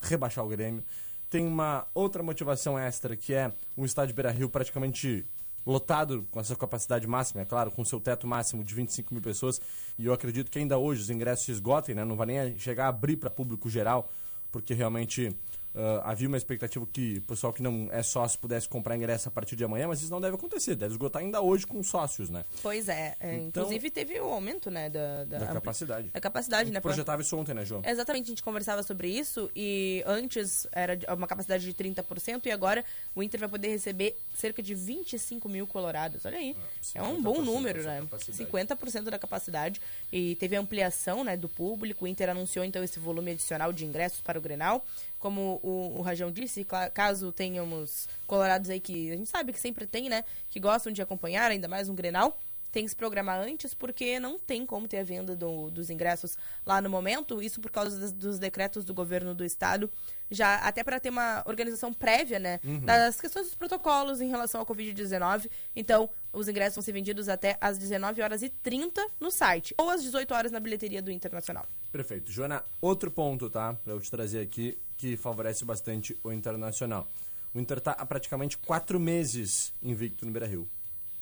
rebaixar 0.00 0.44
o 0.44 0.48
Grêmio, 0.48 0.84
tem 1.28 1.44
uma 1.46 1.86
outra 1.92 2.22
motivação 2.22 2.78
extra 2.78 3.16
que 3.16 3.34
é 3.34 3.52
um 3.76 3.84
estádio 3.84 4.14
Beira-Rio 4.14 4.48
praticamente 4.48 5.26
lotado 5.66 6.24
com 6.30 6.38
a 6.38 6.44
sua 6.44 6.54
capacidade 6.56 7.04
máxima, 7.08 7.40
é 7.40 7.44
claro, 7.44 7.72
com 7.72 7.84
seu 7.84 7.98
teto 8.00 8.24
máximo 8.28 8.62
de 8.62 8.72
25 8.72 9.12
mil 9.12 9.20
pessoas, 9.22 9.60
e 9.98 10.06
eu 10.06 10.12
acredito 10.12 10.48
que 10.48 10.60
ainda 10.60 10.78
hoje 10.78 11.02
os 11.02 11.10
ingressos 11.10 11.44
se 11.46 11.50
esgotem, 11.50 11.92
né? 11.92 12.04
Não 12.04 12.14
vai 12.14 12.26
nem 12.28 12.56
chegar 12.56 12.84
a 12.84 12.88
abrir 12.88 13.16
para 13.16 13.28
público 13.28 13.68
geral, 13.68 14.08
porque 14.52 14.72
realmente 14.72 15.34
ah, 15.76 16.10
havia 16.10 16.26
uma 16.26 16.38
expectativa 16.38 16.86
que 16.90 17.18
o 17.18 17.22
pessoal 17.22 17.52
que 17.52 17.62
não 17.62 17.88
é 17.92 18.02
sócio 18.02 18.38
pudesse 18.38 18.66
comprar 18.66 18.96
ingresso 18.96 19.28
a 19.28 19.30
partir 19.30 19.54
de 19.56 19.62
amanhã, 19.64 19.86
mas 19.86 20.00
isso 20.00 20.10
não 20.10 20.20
deve 20.20 20.34
acontecer, 20.34 20.74
deve 20.74 20.92
esgotar 20.94 21.20
ainda 21.20 21.42
hoje 21.42 21.66
com 21.66 21.82
sócios, 21.82 22.30
né? 22.30 22.44
Pois 22.62 22.88
é, 22.88 23.14
é, 23.20 23.34
Então- 23.36 23.64
inclusive 23.64 23.90
teve 23.90 24.18
o 24.20 24.24
aumento, 24.32 24.70
né, 24.70 24.88
da, 24.88 25.24
da, 25.24 25.38
Da 25.38 25.46
capacidade. 25.48 26.08
Da 26.08 26.20
capacidade, 26.20 26.70
né? 26.70 26.80
Projetava 26.80 27.20
isso 27.20 27.36
ontem, 27.36 27.54
né, 27.54 27.64
João? 27.64 27.82
Exatamente, 27.84 28.24
a 28.24 28.28
gente 28.28 28.42
conversava 28.42 28.82
sobre 28.82 29.08
isso 29.08 29.50
e 29.54 30.02
antes 30.06 30.66
era 30.72 30.98
uma 31.14 31.26
capacidade 31.26 31.64
de 31.64 31.74
30% 31.74 32.46
e 32.46 32.50
agora 32.50 32.82
o 33.14 33.22
Inter 33.22 33.40
vai 33.40 33.48
poder 33.48 33.68
receber 33.68 34.16
cerca 34.34 34.62
de 34.62 34.74
25 34.74 35.46
mil 35.48 35.66
colorados. 35.66 36.24
Olha 36.24 36.38
aí, 36.38 36.56
é 36.94 37.02
um 37.02 37.20
bom 37.20 37.36
50% 37.36 37.44
número, 37.44 37.82
né? 37.82 38.00
capacidade. 38.00 38.38
50% 38.38 39.10
da 39.10 39.18
capacidade 39.18 39.80
e 40.10 40.36
teve 40.36 40.56
ampliação 40.56 41.22
né, 41.22 41.36
do 41.36 41.48
público. 41.50 42.04
O 42.06 42.08
Inter 42.08 42.30
anunciou 42.30 42.64
então 42.64 42.82
esse 42.82 42.98
volume 42.98 43.32
adicional 43.32 43.72
de 43.72 43.84
ingressos 43.84 44.20
para 44.20 44.38
o 44.38 44.42
Grenal. 44.42 44.84
Como 45.18 45.58
o, 45.62 45.98
o 45.98 46.02
Rajão 46.02 46.30
disse, 46.30 46.64
caso 46.92 47.32
tenhamos 47.32 48.08
colorados 48.26 48.68
aí 48.70 48.78
que 48.80 49.10
a 49.10 49.16
gente 49.16 49.28
sabe 49.30 49.52
que 49.52 49.58
sempre 49.60 49.86
tem, 49.86 50.08
né? 50.08 50.24
Que 50.50 50.60
gostam 50.60 50.92
de 50.92 51.00
acompanhar, 51.02 51.50
ainda 51.50 51.66
mais 51.68 51.88
um 51.88 51.94
Grenal 51.94 52.38
tem 52.72 52.84
que 52.84 52.90
se 52.90 52.96
programar 52.96 53.40
antes, 53.40 53.72
porque 53.72 54.20
não 54.20 54.38
tem 54.38 54.66
como 54.66 54.86
ter 54.86 54.98
a 54.98 55.02
venda 55.02 55.34
do- 55.34 55.70
dos 55.70 55.88
ingressos 55.88 56.36
lá 56.66 56.78
no 56.78 56.90
momento, 56.90 57.40
isso 57.42 57.58
por 57.58 57.70
causa 57.70 57.98
das- 57.98 58.12
dos 58.12 58.38
decretos 58.38 58.84
do 58.84 58.92
governo 58.92 59.34
do 59.34 59.42
estado, 59.46 59.90
já 60.30 60.56
até 60.56 60.84
para 60.84 61.00
ter 61.00 61.08
uma 61.08 61.42
organização 61.46 61.90
prévia, 61.90 62.38
né, 62.38 62.60
das 62.84 63.18
questões 63.18 63.46
dos 63.46 63.54
protocolos 63.54 64.20
em 64.20 64.28
relação 64.28 64.60
ao 64.60 64.66
Covid-19. 64.66 65.48
Então, 65.74 66.10
os 66.30 66.48
ingressos 66.48 66.74
vão 66.74 66.82
ser 66.82 66.92
vendidos 66.92 67.30
até 67.30 67.56
às 67.62 67.78
19 67.78 68.20
horas 68.20 68.42
e 68.42 68.50
30 68.50 69.08
no 69.18 69.30
site, 69.30 69.74
ou 69.78 69.88
às 69.88 70.02
18 70.02 70.34
horas 70.34 70.52
na 70.52 70.60
bilheteria 70.60 71.00
do 71.00 71.10
Internacional. 71.10 71.64
Perfeito. 71.90 72.30
Joana, 72.30 72.62
outro 72.78 73.10
ponto, 73.10 73.48
tá? 73.48 73.72
Pra 73.72 73.94
eu 73.94 74.00
te 74.00 74.10
trazer 74.10 74.40
aqui, 74.40 74.76
que 74.96 75.16
favorece 75.16 75.64
bastante 75.64 76.16
o 76.22 76.32
Internacional. 76.32 77.08
O 77.54 77.60
Inter 77.60 77.80
tá 77.80 77.92
há 77.92 78.04
praticamente 78.04 78.58
quatro 78.58 79.00
meses 79.00 79.72
invicto 79.82 80.26
no 80.26 80.32
Beira-Rio. 80.32 80.68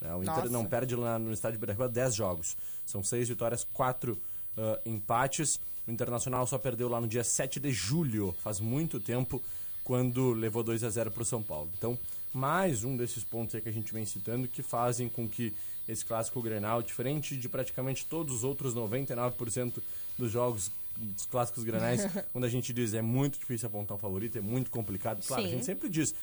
né? 0.01 0.15
O 0.15 0.23
Inter 0.23 0.37
Nossa. 0.37 0.51
não 0.51 0.67
perde 0.67 0.97
lá 0.97 1.19
no 1.19 1.33
estádio 1.33 1.59
Beira-Rio 1.59 1.85
há 1.85 1.89
10 1.89 2.15
jogos. 2.15 2.57
São 2.85 3.03
seis 3.03 3.29
vitórias, 3.29 3.65
quatro 3.73 4.21
ah, 4.57 4.81
empates. 4.85 5.61
O 5.87 5.91
Internacional 5.91 6.47
só 6.47 6.59
perdeu 6.59 6.89
lá 6.89 7.01
no 7.01 7.07
dia 7.07 7.23
7 7.23 7.61
de 7.61 7.71
julho, 7.71 8.35
faz 8.43 8.59
muito 8.59 8.99
tempo, 8.99 9.41
quando 9.85 10.33
levou 10.33 10.63
2 10.63 10.83
a 10.83 10.91
0 10.91 11.11
pro 11.11 11.25
São 11.25 11.43
Paulo. 11.43 11.71
Então, 11.77 11.99
mais 12.33 12.85
um 12.85 12.97
desses 12.97 13.23
pontos 13.23 13.55
aí 13.55 13.61
que 13.61 13.69
a 13.69 13.73
gente 13.73 13.93
vem 13.93 14.05
citando 14.07 14.49
que 14.49 14.63
fazem 14.63 15.09
com 15.09 15.29
que 15.29 15.55
esse 15.87 16.05
clássico 16.05 16.41
Grenal, 16.41 16.83
diferente 16.83 17.37
de 17.37 17.49
praticamente 17.49 18.07
todos 18.07 18.37
os 18.37 18.45
outros 18.45 18.75
99% 18.75 19.83
dos 20.19 20.33
jogos 20.33 20.73
dos 20.99 21.27
clássicos 21.27 21.65
granais, 21.65 22.03
quando 22.33 22.45
a 22.45 22.49
gente 22.49 22.73
diz 22.73 22.95
é 22.95 23.03
muito 23.03 23.39
difícil 23.39 23.67
apontar 23.67 23.97
um 23.97 24.01
favorito, 24.01 24.39
é 24.39 24.41
muito 24.41 24.71
complicado. 24.71 25.25
Claro, 25.27 25.43
a 25.43 25.47
Sim. 25.47 25.53
gente 25.53 25.65
sempre 25.65 25.89
diz, 25.89 26.15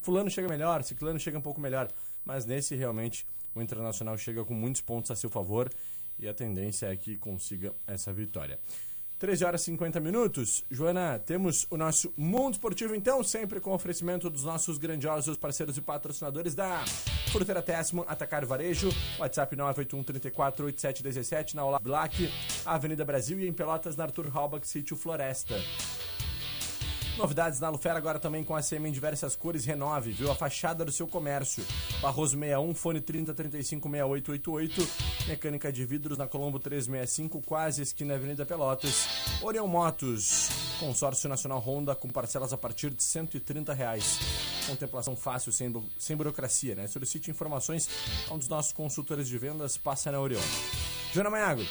fulano 0.00 0.30
chega 0.30 0.48
melhor, 0.48 0.82
ciclano 0.82 1.18
chega 1.18 1.38
um 1.38 1.42
pouco 1.42 1.60
melhor, 1.60 1.88
mas 2.24 2.44
nesse 2.44 2.74
realmente 2.74 3.26
o 3.54 3.62
Internacional 3.62 4.16
chega 4.18 4.44
com 4.44 4.54
muitos 4.54 4.80
pontos 4.80 5.10
a 5.10 5.16
seu 5.16 5.30
favor 5.30 5.70
e 6.18 6.28
a 6.28 6.34
tendência 6.34 6.86
é 6.86 6.96
que 6.96 7.16
consiga 7.16 7.74
essa 7.86 8.12
vitória. 8.12 8.58
13 9.18 9.44
horas 9.44 9.62
e 9.62 9.64
50 9.66 9.98
minutos. 10.00 10.64
Joana, 10.70 11.18
temos 11.18 11.66
o 11.70 11.76
nosso 11.76 12.12
Mundo 12.16 12.54
Esportivo, 12.54 12.94
então, 12.94 13.22
sempre 13.22 13.60
com 13.60 13.72
oferecimento 13.72 14.28
dos 14.28 14.44
nossos 14.44 14.78
grandiosos 14.78 15.36
parceiros 15.36 15.76
e 15.76 15.80
patrocinadores 15.80 16.54
da 16.54 16.84
Fruteira 17.32 17.62
Tessman, 17.62 18.04
Atacar 18.06 18.44
Varejo, 18.44 18.90
WhatsApp 19.18 19.56
981 19.56 20.02
34 20.02 20.66
8717, 20.66 21.56
na 21.56 21.64
Ola 21.64 21.78
Black, 21.78 22.30
Avenida 22.64 23.04
Brasil 23.04 23.40
e 23.40 23.48
em 23.48 23.52
Pelotas, 23.52 23.96
na 23.96 24.04
Arthur 24.04 24.30
Halbach, 24.34 24.66
Sítio 24.66 24.96
Floresta. 24.96 25.54
Novidades 27.16 27.58
na 27.60 27.70
Lufera 27.70 27.96
agora 27.96 28.18
também 28.18 28.44
com 28.44 28.54
a 28.54 28.60
CM 28.62 28.88
em 28.88 28.92
diversas 28.92 29.34
cores. 29.34 29.64
Renove, 29.64 30.12
viu? 30.12 30.30
A 30.30 30.34
fachada 30.34 30.84
do 30.84 30.92
seu 30.92 31.06
comércio. 31.08 31.64
Barroso 32.02 32.38
61, 32.38 32.74
fone 32.74 33.00
30 33.00 33.32
35 33.32 33.88
6888. 33.88 34.88
Mecânica 35.28 35.72
de 35.72 35.84
vidros 35.86 36.18
na 36.18 36.26
Colombo 36.26 36.58
365, 36.58 37.40
quase 37.42 37.82
esquina 37.82 38.14
Avenida 38.14 38.44
Pelotas. 38.44 39.06
Orion 39.42 39.66
Motos. 39.66 40.48
Consórcio 40.78 41.26
Nacional 41.28 41.58
Honda 41.58 41.94
com 41.94 42.08
parcelas 42.08 42.52
a 42.52 42.58
partir 42.58 42.90
de 42.90 43.02
130 43.02 43.72
reais. 43.72 44.18
Contemplação 44.66 45.16
fácil, 45.16 45.50
sem, 45.52 45.70
bu- 45.70 45.88
sem 45.98 46.14
burocracia, 46.16 46.74
né? 46.74 46.86
Solicite 46.86 47.30
informações 47.30 47.88
a 48.28 48.34
um 48.34 48.38
dos 48.38 48.48
nossos 48.48 48.72
consultores 48.72 49.26
de 49.26 49.38
vendas. 49.38 49.78
Passa 49.78 50.12
na 50.12 50.20
Orion. 50.20 50.40
Joana 51.14 51.30
Maiago, 51.30 51.62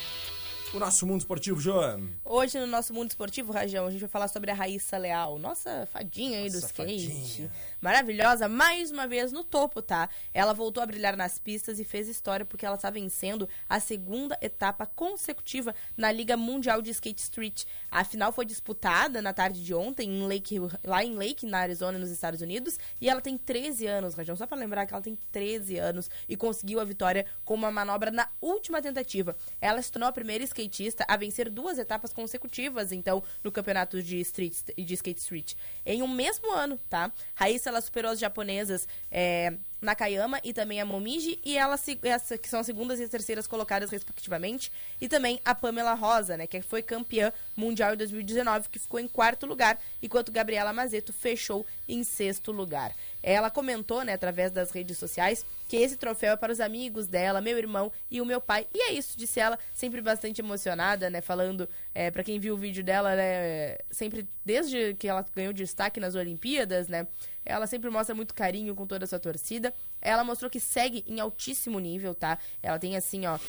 o 0.76 0.80
nosso 0.80 1.08
mundo 1.08 1.22
esportivo, 1.22 1.60
Joana. 1.60 2.10
Hoje 2.24 2.60
no 2.60 2.68
nosso 2.68 2.94
mundo 2.94 3.10
esportivo, 3.10 3.54
Rajão, 3.54 3.86
a 3.88 3.92
gente 3.92 4.02
vai 4.02 4.10
falar 4.10 4.28
sobre 4.28 4.52
a 4.52 4.54
Raíssa 4.54 4.98
Leal, 4.98 5.40
nossa 5.40 5.88
fadinha 5.92 6.40
aí 6.40 6.50
do 6.50 6.56
Nossa 6.56 6.68
skate. 6.68 7.08
fadinha. 7.08 7.52
Maravilhosa, 7.80 8.50
mais 8.50 8.92
uma 8.92 9.08
vez 9.08 9.32
no 9.32 9.44
topo, 9.44 9.82
tá? 9.82 10.10
Ela 10.34 10.54
voltou 10.54 10.84
a 10.84 10.86
brilhar 10.86 11.16
nas 11.16 11.40
pistas 11.40 11.80
e 11.80 11.84
fez 11.84 12.10
história 12.10 12.46
porque 12.46 12.66
ela 12.66 12.76
está 12.76 12.90
vencendo 12.90 13.48
a 13.70 13.80
segunda 13.80 14.38
etapa 14.42 14.86
consecutiva 14.86 15.74
na 15.96 16.12
Liga 16.12 16.36
Mundial 16.36 16.82
de 16.82 16.92
Skate 16.92 17.22
Street. 17.22 17.64
A 17.90 18.04
final 18.04 18.32
foi 18.34 18.46
disputada 18.46 19.22
na 19.22 19.34
tarde 19.34 19.64
de 19.64 19.74
ontem 19.74 20.10
em 20.10 20.28
Lake, 20.28 20.58
lá 20.84 21.04
em 21.04 21.16
Lake, 21.16 21.46
na 21.46 21.60
Arizona, 21.60 21.98
nos 21.98 22.10
Estados 22.10 22.42
Unidos, 22.42 22.78
e 23.00 23.10
ela 23.10 23.22
tem 23.22 23.38
13 23.38 23.88
anos, 23.88 24.16
Rajão, 24.16 24.36
só 24.36 24.46
pra 24.46 24.58
lembrar 24.58 24.86
que 24.86 24.94
ela 24.94 25.04
tem 25.04 25.18
13 25.32 25.78
anos 25.78 26.10
e 26.28 26.36
conseguiu 26.36 26.80
a 26.82 26.84
vitória 26.84 27.26
com 27.46 27.54
uma 27.54 27.72
manobra 27.72 28.12
na 28.12 28.28
última 28.42 28.82
tentativa. 28.82 29.38
Ela 29.62 29.82
se 29.82 29.92
tornou 29.92 30.10
a 30.10 30.12
primeira 30.12 30.44
skatista 30.66 31.06
a 31.08 31.16
vencer 31.16 31.50
duas 31.50 31.78
etapas 31.78 32.14
consecutivas, 32.14 32.92
então, 32.92 33.24
no 33.44 33.52
campeonato 33.52 34.02
de 34.02 34.20
street 34.20 34.56
de 34.78 34.94
skate 34.94 35.20
street. 35.20 35.54
Em 35.86 36.02
um 36.02 36.08
mesmo 36.08 36.52
ano, 36.52 36.80
tá? 36.90 37.12
Raíssa, 37.34 37.70
ela 37.70 37.82
superou 37.82 38.12
as 38.12 38.20
japonesas 38.20 38.88
é, 39.10 39.58
Nakayama 39.86 40.42
e 40.44 40.52
também 40.52 40.82
a 40.82 40.86
Momiji, 40.86 41.40
e 41.46 41.58
ela, 41.58 41.78
se- 41.78 41.98
essa, 42.04 42.38
que 42.38 42.50
são 42.50 42.60
as 42.60 42.66
segundas 42.66 43.00
e 43.00 43.04
as 43.04 43.10
terceiras 43.10 43.48
colocadas, 43.48 43.90
respectivamente, 43.90 44.72
e 45.00 45.08
também 45.08 45.40
a 45.46 45.56
Pamela 45.56 45.94
Rosa, 45.94 46.36
né, 46.36 46.46
que 46.48 46.62
foi 46.62 46.82
campeã 46.82 47.32
mundial 47.56 47.94
em 47.94 47.98
2019, 47.98 48.68
que 48.68 48.80
ficou 48.80 49.00
em 49.00 49.08
quarto 49.08 49.46
lugar, 49.46 49.80
enquanto 50.02 50.32
Gabriela 50.32 50.74
Mazeto 50.74 51.14
fechou 51.14 51.66
em 51.88 52.04
sexto 52.04 52.52
lugar. 52.52 52.94
Ela 53.24 53.50
comentou, 53.50 54.04
né, 54.04 54.14
através 54.14 54.52
das 54.52 54.72
redes 54.72 54.98
sociais, 54.98 55.46
que 55.68 55.78
esse 55.78 55.96
troféu 55.98 56.34
é 56.34 56.38
para 56.38 56.52
os 56.52 56.60
amigos 56.60 57.08
dela, 57.08 57.42
meu 57.42 57.58
irmão 57.58 57.92
e 58.12 58.22
o 58.22 58.26
meu 58.26 58.40
pai. 58.42 58.68
E 58.74 58.90
é 58.90 58.94
isso, 58.94 59.18
disse 59.18 59.40
ela, 59.40 59.58
sempre 59.74 60.02
bastante 60.02 60.42
emocionada, 60.42 61.10
né, 61.10 61.22
falando, 61.22 61.68
é, 61.96 62.12
para 62.12 62.24
quem 62.24 62.38
viu 62.38 62.54
o 62.54 62.58
vídeo 62.58 62.84
dela, 62.84 63.16
né, 63.16 63.78
sempre, 63.90 64.28
desde 64.44 64.94
que 64.96 65.08
ela 65.08 65.26
ganhou 65.34 65.54
destaque 65.54 65.98
nas 66.00 66.14
Olimpíadas, 66.14 66.90
né, 66.90 67.08
ela 67.46 67.66
sempre 67.66 67.90
mostra 67.90 68.14
muito 68.14 68.34
carinho 68.36 68.76
com 68.76 68.86
toda 68.86 69.06
a 69.06 69.08
sua 69.08 69.18
torcida. 69.20 69.74
Ela 70.02 70.24
mostrou 70.24 70.52
que 70.52 70.60
segue 70.60 71.04
em 71.08 71.20
altíssimo 71.22 71.80
nível, 71.80 72.14
tá? 72.14 72.38
Ela 72.62 72.78
tem 72.78 72.98
assim, 72.98 73.26
ó, 73.26 73.40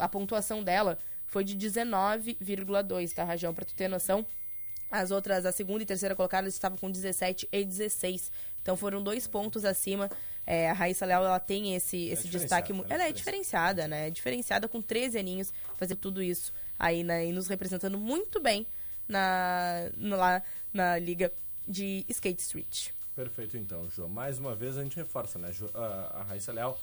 a 0.00 0.08
pontuação 0.08 0.62
dela 0.62 0.96
foi 1.26 1.42
de 1.44 1.56
19,2, 1.56 3.12
tá, 3.12 3.24
Rajão? 3.24 3.52
Pra 3.54 3.64
tu 3.64 3.74
ter 3.74 3.88
noção. 3.88 4.24
As 4.90 5.10
outras, 5.10 5.44
a 5.44 5.52
segunda 5.52 5.82
e 5.82 5.86
terceira 5.86 6.14
colocadas 6.16 6.54
estavam 6.54 6.78
com 6.78 6.90
17 6.90 7.46
e 7.52 7.64
16. 7.64 8.32
Então 8.62 8.74
foram 8.76 9.02
dois 9.02 9.26
pontos 9.26 9.64
acima. 9.64 10.08
É, 10.46 10.70
a 10.70 10.72
Raíssa 10.72 11.04
Leal, 11.04 11.24
ela 11.24 11.38
tem 11.38 11.74
esse, 11.74 12.06
esse 12.08 12.26
destaque. 12.28 12.72
mu- 12.72 12.84
ela 12.84 12.92
é 12.92 12.94
Ela 12.94 13.08
é 13.10 13.12
diferenciada, 13.12 13.86
né? 13.86 14.10
Diferenciada 14.10 14.66
com 14.66 14.80
13 14.80 15.18
aninhos, 15.18 15.52
fazer 15.76 15.94
tudo 15.96 16.22
isso 16.22 16.52
aí, 16.78 17.02
né? 17.02 17.26
E 17.26 17.32
nos 17.32 17.48
representando 17.48 17.98
muito 17.98 18.40
bem 18.40 18.66
na, 19.08 19.90
lá 19.96 20.42
na 20.72 20.98
liga 20.98 21.32
de 21.66 22.04
Skate 22.08 22.40
Street. 22.40 22.88
Perfeito, 23.14 23.56
então, 23.56 23.88
João. 23.90 24.08
Mais 24.08 24.38
uma 24.38 24.54
vez 24.54 24.76
a 24.76 24.82
gente 24.82 24.96
reforça, 24.96 25.38
né? 25.38 25.50
A, 25.74 26.24
Raíssa 26.28 26.52
Leal 26.52 26.78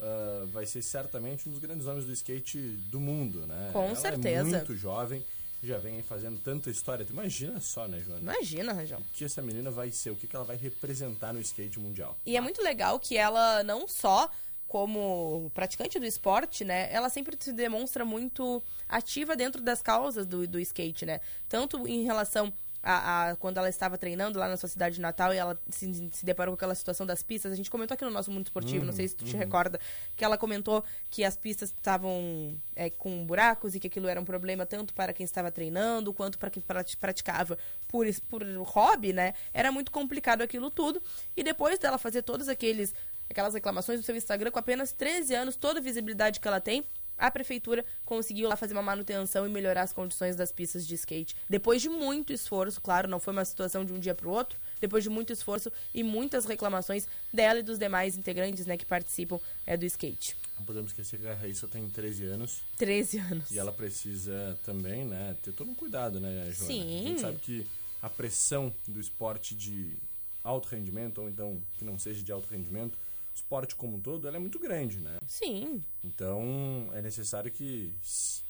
ah, 0.00 0.44
vai 0.52 0.66
ser 0.66 0.82
certamente 0.82 1.48
um 1.48 1.52
dos 1.52 1.60
grandes 1.60 1.86
nomes 1.86 2.04
do 2.04 2.12
skate 2.12 2.58
do 2.90 3.00
mundo, 3.00 3.46
né? 3.46 3.70
Com 3.72 3.86
Ela 3.86 3.96
certeza. 3.96 4.40
É 4.40 4.58
muito 4.58 4.76
jovem, 4.76 5.24
já 5.62 5.78
vem 5.78 6.02
fazendo 6.02 6.38
tanta 6.38 6.70
história. 6.70 7.04
Tu 7.04 7.12
imagina 7.12 7.58
só, 7.60 7.88
né, 7.88 8.00
Joana? 8.00 8.20
Imagina, 8.20 8.72
Rajão. 8.72 9.00
O 9.00 9.04
que 9.12 9.24
essa 9.24 9.42
menina 9.42 9.70
vai 9.70 9.90
ser, 9.90 10.10
o 10.10 10.16
que, 10.16 10.26
que 10.26 10.36
ela 10.36 10.44
vai 10.44 10.56
representar 10.56 11.32
no 11.32 11.40
skate 11.40 11.80
mundial. 11.80 12.16
E 12.24 12.36
é 12.36 12.40
muito 12.40 12.62
legal 12.62 13.00
que 13.00 13.16
ela 13.16 13.64
não 13.64 13.88
só 13.88 14.30
como 14.68 15.50
praticante 15.54 15.98
do 15.98 16.04
esporte, 16.06 16.62
né? 16.64 16.92
Ela 16.92 17.08
sempre 17.08 17.36
se 17.40 17.52
demonstra 17.52 18.04
muito 18.04 18.62
ativa 18.86 19.34
dentro 19.34 19.62
das 19.62 19.80
causas 19.82 20.26
do, 20.26 20.46
do 20.46 20.60
skate, 20.60 21.06
né? 21.06 21.20
Tanto 21.48 21.88
em 21.88 22.04
relação 22.04 22.52
a, 22.82 23.30
a- 23.30 23.36
quando 23.36 23.56
ela 23.58 23.68
estava 23.68 23.98
treinando 23.98 24.38
lá 24.38 24.46
na 24.46 24.56
sua 24.56 24.68
cidade 24.68 25.00
natal 25.00 25.34
e 25.34 25.36
ela 25.36 25.58
se, 25.68 26.10
se 26.12 26.24
deparou 26.24 26.52
com 26.52 26.56
aquela 26.56 26.74
situação 26.74 27.04
das 27.06 27.22
pistas. 27.22 27.50
A 27.50 27.56
gente 27.56 27.70
comentou 27.70 27.94
aqui 27.94 28.04
no 28.04 28.10
nosso 28.10 28.30
mundo 28.30 28.46
esportivo, 28.46 28.84
não 28.84 28.92
sei 28.92 29.08
se 29.08 29.16
tu 29.16 29.24
te 29.24 29.36
recorda, 29.36 29.80
que 30.14 30.24
ela 30.24 30.38
comentou 30.38 30.84
que 31.10 31.24
as 31.24 31.36
pistas 31.36 31.70
estavam 31.70 32.56
é, 32.76 32.88
com 32.90 33.24
buracos 33.26 33.74
e 33.74 33.80
que 33.80 33.86
aquilo 33.88 34.06
era 34.06 34.20
um 34.20 34.24
problema 34.24 34.64
tanto 34.66 34.94
para 34.94 35.12
quem 35.12 35.24
estava 35.24 35.50
treinando 35.50 36.12
quanto 36.12 36.38
para 36.38 36.50
quem 36.50 36.62
prati- 36.62 36.96
praticava 36.96 37.58
por, 37.88 38.06
por 38.28 38.42
hobby, 38.58 39.12
né? 39.12 39.32
Era 39.52 39.72
muito 39.72 39.90
complicado 39.90 40.42
aquilo 40.42 40.70
tudo. 40.70 41.02
E 41.36 41.42
depois 41.42 41.78
dela 41.80 41.98
fazer 41.98 42.22
todos 42.22 42.48
aqueles 42.48 42.94
aquelas 43.28 43.54
reclamações 43.54 43.98
no 43.98 44.04
seu 44.04 44.16
Instagram 44.16 44.50
com 44.50 44.58
apenas 44.58 44.92
13 44.92 45.34
anos, 45.34 45.56
toda 45.56 45.80
a 45.80 45.82
visibilidade 45.82 46.40
que 46.40 46.48
ela 46.48 46.60
tem, 46.60 46.84
a 47.18 47.30
prefeitura 47.30 47.84
conseguiu 48.04 48.48
lá 48.48 48.56
fazer 48.56 48.74
uma 48.74 48.82
manutenção 48.82 49.44
e 49.44 49.50
melhorar 49.50 49.82
as 49.82 49.92
condições 49.92 50.36
das 50.36 50.52
pistas 50.52 50.86
de 50.86 50.94
skate. 50.94 51.34
Depois 51.50 51.82
de 51.82 51.88
muito 51.88 52.32
esforço, 52.32 52.80
claro, 52.80 53.08
não 53.08 53.18
foi 53.18 53.32
uma 53.32 53.44
situação 53.44 53.84
de 53.84 53.92
um 53.92 53.98
dia 53.98 54.14
para 54.14 54.28
o 54.28 54.30
outro, 54.30 54.58
depois 54.80 55.02
de 55.02 55.10
muito 55.10 55.32
esforço 55.32 55.72
e 55.92 56.04
muitas 56.04 56.44
reclamações 56.44 57.08
dela 57.32 57.58
e 57.58 57.62
dos 57.62 57.78
demais 57.78 58.16
integrantes 58.16 58.66
né, 58.66 58.76
que 58.76 58.86
participam 58.86 59.40
é, 59.66 59.76
do 59.76 59.84
skate. 59.84 60.36
Não 60.56 60.64
podemos 60.64 60.92
esquecer 60.92 61.18
que 61.18 61.26
a 61.26 61.34
Raíssa 61.34 61.66
tem 61.66 61.88
13 61.88 62.24
anos 62.24 62.62
13 62.76 63.18
anos. 63.18 63.50
e 63.50 63.58
ela 63.58 63.72
precisa 63.72 64.56
também, 64.64 65.04
né, 65.04 65.36
ter 65.42 65.52
todo 65.52 65.70
um 65.70 65.74
cuidado, 65.74 66.20
né, 66.20 66.50
Joana? 66.52 66.72
Sim. 66.72 67.00
A 67.00 67.08
gente 67.08 67.20
sabe 67.20 67.38
que 67.38 67.66
a 68.00 68.08
pressão 68.08 68.72
do 68.86 69.00
esporte 69.00 69.56
de 69.56 69.96
alto 70.42 70.68
rendimento, 70.68 71.20
ou 71.20 71.28
então 71.28 71.60
que 71.76 71.84
não 71.84 71.98
seja 71.98 72.22
de 72.22 72.30
alto 72.30 72.48
rendimento, 72.48 72.96
esporte 73.38 73.74
como 73.74 73.96
um 73.96 74.00
todo, 74.00 74.26
ela 74.28 74.36
é 74.36 74.40
muito 74.40 74.58
grande, 74.58 74.98
né? 75.00 75.16
Sim, 75.26 75.82
Então, 76.04 76.90
é 76.94 77.00
necessário 77.02 77.50
que 77.50 77.94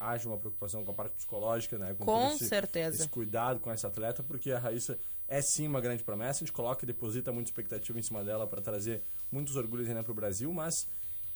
haja 0.01 0.29
uma 0.29 0.39
preocupação 0.39 0.85
com 0.85 0.91
a 0.91 0.95
parte 0.95 1.15
psicológica, 1.15 1.77
né? 1.79 1.95
Com 1.99 2.05
todo 2.05 2.35
esse- 2.35 2.49
certeza. 2.49 2.97
Esse 2.97 3.09
cuidado 3.09 3.61
com 3.61 3.71
essa 3.71 3.89
atleta, 3.89 4.23
porque 4.23 4.51
a 4.53 4.59
Raíssa 4.59 4.99
é 5.27 5.41
sim 5.43 5.67
uma 5.67 5.81
grande 5.81 6.03
promessa. 6.03 6.39
A 6.39 6.47
gente 6.47 6.53
coloca 6.53 6.85
e 6.85 6.87
deposita 6.87 7.31
muita 7.33 7.51
expectativa 7.51 7.99
em 7.99 8.03
cima 8.03 8.25
dela 8.25 8.47
para 8.47 8.61
trazer 8.61 9.03
muitos 9.31 9.57
orgulhos 9.57 9.89
ainda 9.89 10.03
para 10.03 10.13
o 10.13 10.15
Brasil, 10.15 10.53
mas 10.53 10.87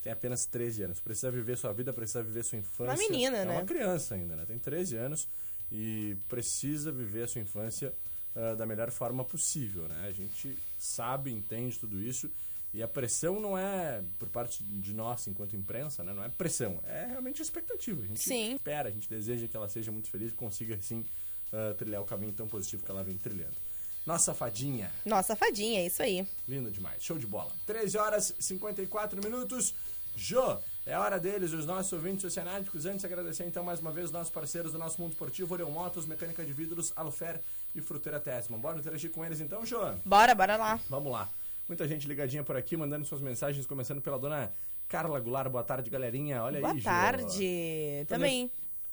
tem 0.03 0.12
apenas 0.12 0.47
13 0.47 0.83
anos. 0.85 1.01
Precisa 1.01 1.31
viver 1.31 1.57
sua 1.59 1.73
vida, 1.73 1.93
precisa 1.93 2.23
viver 2.23 2.43
sua 2.45 2.59
infância. 2.59 2.95
Uma 2.95 2.97
menina, 3.11 3.38
é 3.38 3.45
né? 3.45 3.53
uma 3.53 3.65
criança 3.65 4.15
ainda, 4.15 4.35
né? 4.37 4.45
Tem 4.47 4.59
13 4.59 4.97
anos 4.97 5.29
e 5.71 6.17
precisa 6.29 6.91
viver 6.93 7.25
a 7.25 7.29
sua 7.29 7.41
infância 7.41 7.93
ah, 8.35 8.55
da 8.55 8.65
melhor 8.65 8.91
forma 8.91 9.25
possível, 9.25 9.87
né? 9.88 10.07
A 10.09 10.12
gente 10.12 10.57
sabe, 10.79 11.31
entende 11.33 11.79
tudo 11.79 12.01
isso 12.03 12.31
e 12.74 12.82
a 12.82 12.88
pressão 12.88 13.38
não 13.38 13.56
é 13.56 14.02
por 14.18 14.28
parte 14.28 14.62
de 14.62 14.94
nós 14.94 15.26
enquanto 15.26 15.54
imprensa, 15.54 16.02
né? 16.02 16.12
Não 16.12 16.24
é 16.24 16.28
pressão, 16.28 16.80
é 16.87 17.06
realmente 17.06 17.42
expectativa. 17.42 18.02
A 18.02 18.06
gente 18.06 18.20
Sim. 18.22 18.54
espera, 18.54 18.88
a 18.88 18.92
gente 18.92 19.08
deseja 19.08 19.46
que 19.46 19.56
ela 19.56 19.68
seja 19.68 19.92
muito 19.92 20.11
feliz 20.11 20.32
e 20.32 20.35
consiga 20.35 20.74
assim 20.74 21.04
ah, 21.52 21.74
trilhar 21.76 22.00
o 22.00 22.04
caminho 22.06 22.32
tão 22.32 22.48
positivo 22.48 22.82
que 22.85 22.90
ela 22.90 23.04
vem 23.04 23.18
trilhando. 23.18 23.56
Nossa 24.06 24.35
fadinha, 24.35 24.90
nossa 25.04 25.37
fadinha, 25.37 25.80
é 25.80 25.87
isso 25.87 26.02
aí. 26.02 26.26
Linda 26.48 26.70
demais, 26.70 27.02
show 27.02 27.18
de 27.18 27.26
bola. 27.26 27.52
13 27.66 27.98
horas 27.98 28.35
e 28.38 28.42
54 28.42 29.22
minutos. 29.22 29.74
Jô, 30.16 30.58
é 30.85 30.98
hora 30.98 31.18
deles, 31.18 31.52
os 31.52 31.64
nossos 31.64 31.92
ouvintes 31.92 32.24
oceanáticos. 32.24 32.85
Antes, 32.85 33.04
agradecer 33.04 33.44
então 33.44 33.62
mais 33.62 33.80
uma 33.80 33.92
vez 33.92 34.06
os 34.06 34.12
nossos 34.12 34.32
parceiros 34.32 34.72
do 34.72 34.78
nosso 34.78 35.00
mundo 35.00 35.12
esportivo, 35.12 35.54
Orion 35.54 35.70
Motos, 35.70 36.04
Mecânica 36.04 36.44
de 36.44 36.52
Vidros, 36.52 36.92
Alufer 36.96 37.40
e 37.74 37.80
Fruteira 37.80 38.18
Tessman. 38.18 38.58
Bora 38.58 38.78
interagir 38.78 39.11
com 39.11 39.24
eles 39.24 39.40
então, 39.40 39.64
Jô? 39.64 39.78
Bora, 40.04 40.35
bora 40.35 40.56
lá. 40.56 40.80
Vamos 40.88 41.12
lá. 41.12 41.28
Muita 41.68 41.87
gente 41.87 42.07
ligadinha 42.07 42.42
por 42.42 42.57
aqui, 42.57 42.77
mandando 42.77 43.05
suas 43.05 43.20
mensagens, 43.20 43.66
começando 43.66 44.01
pela 44.01 44.18
dona 44.18 44.53
Carla 44.88 45.18
Goulart. 45.18 45.51
Boa 45.51 45.64
tarde, 45.64 45.88
galerinha. 45.88 46.42
Olha 46.42 46.61
Boa 46.61 46.72
aí, 46.72 46.83
tarde. 46.83 48.05
Também. 48.09 48.51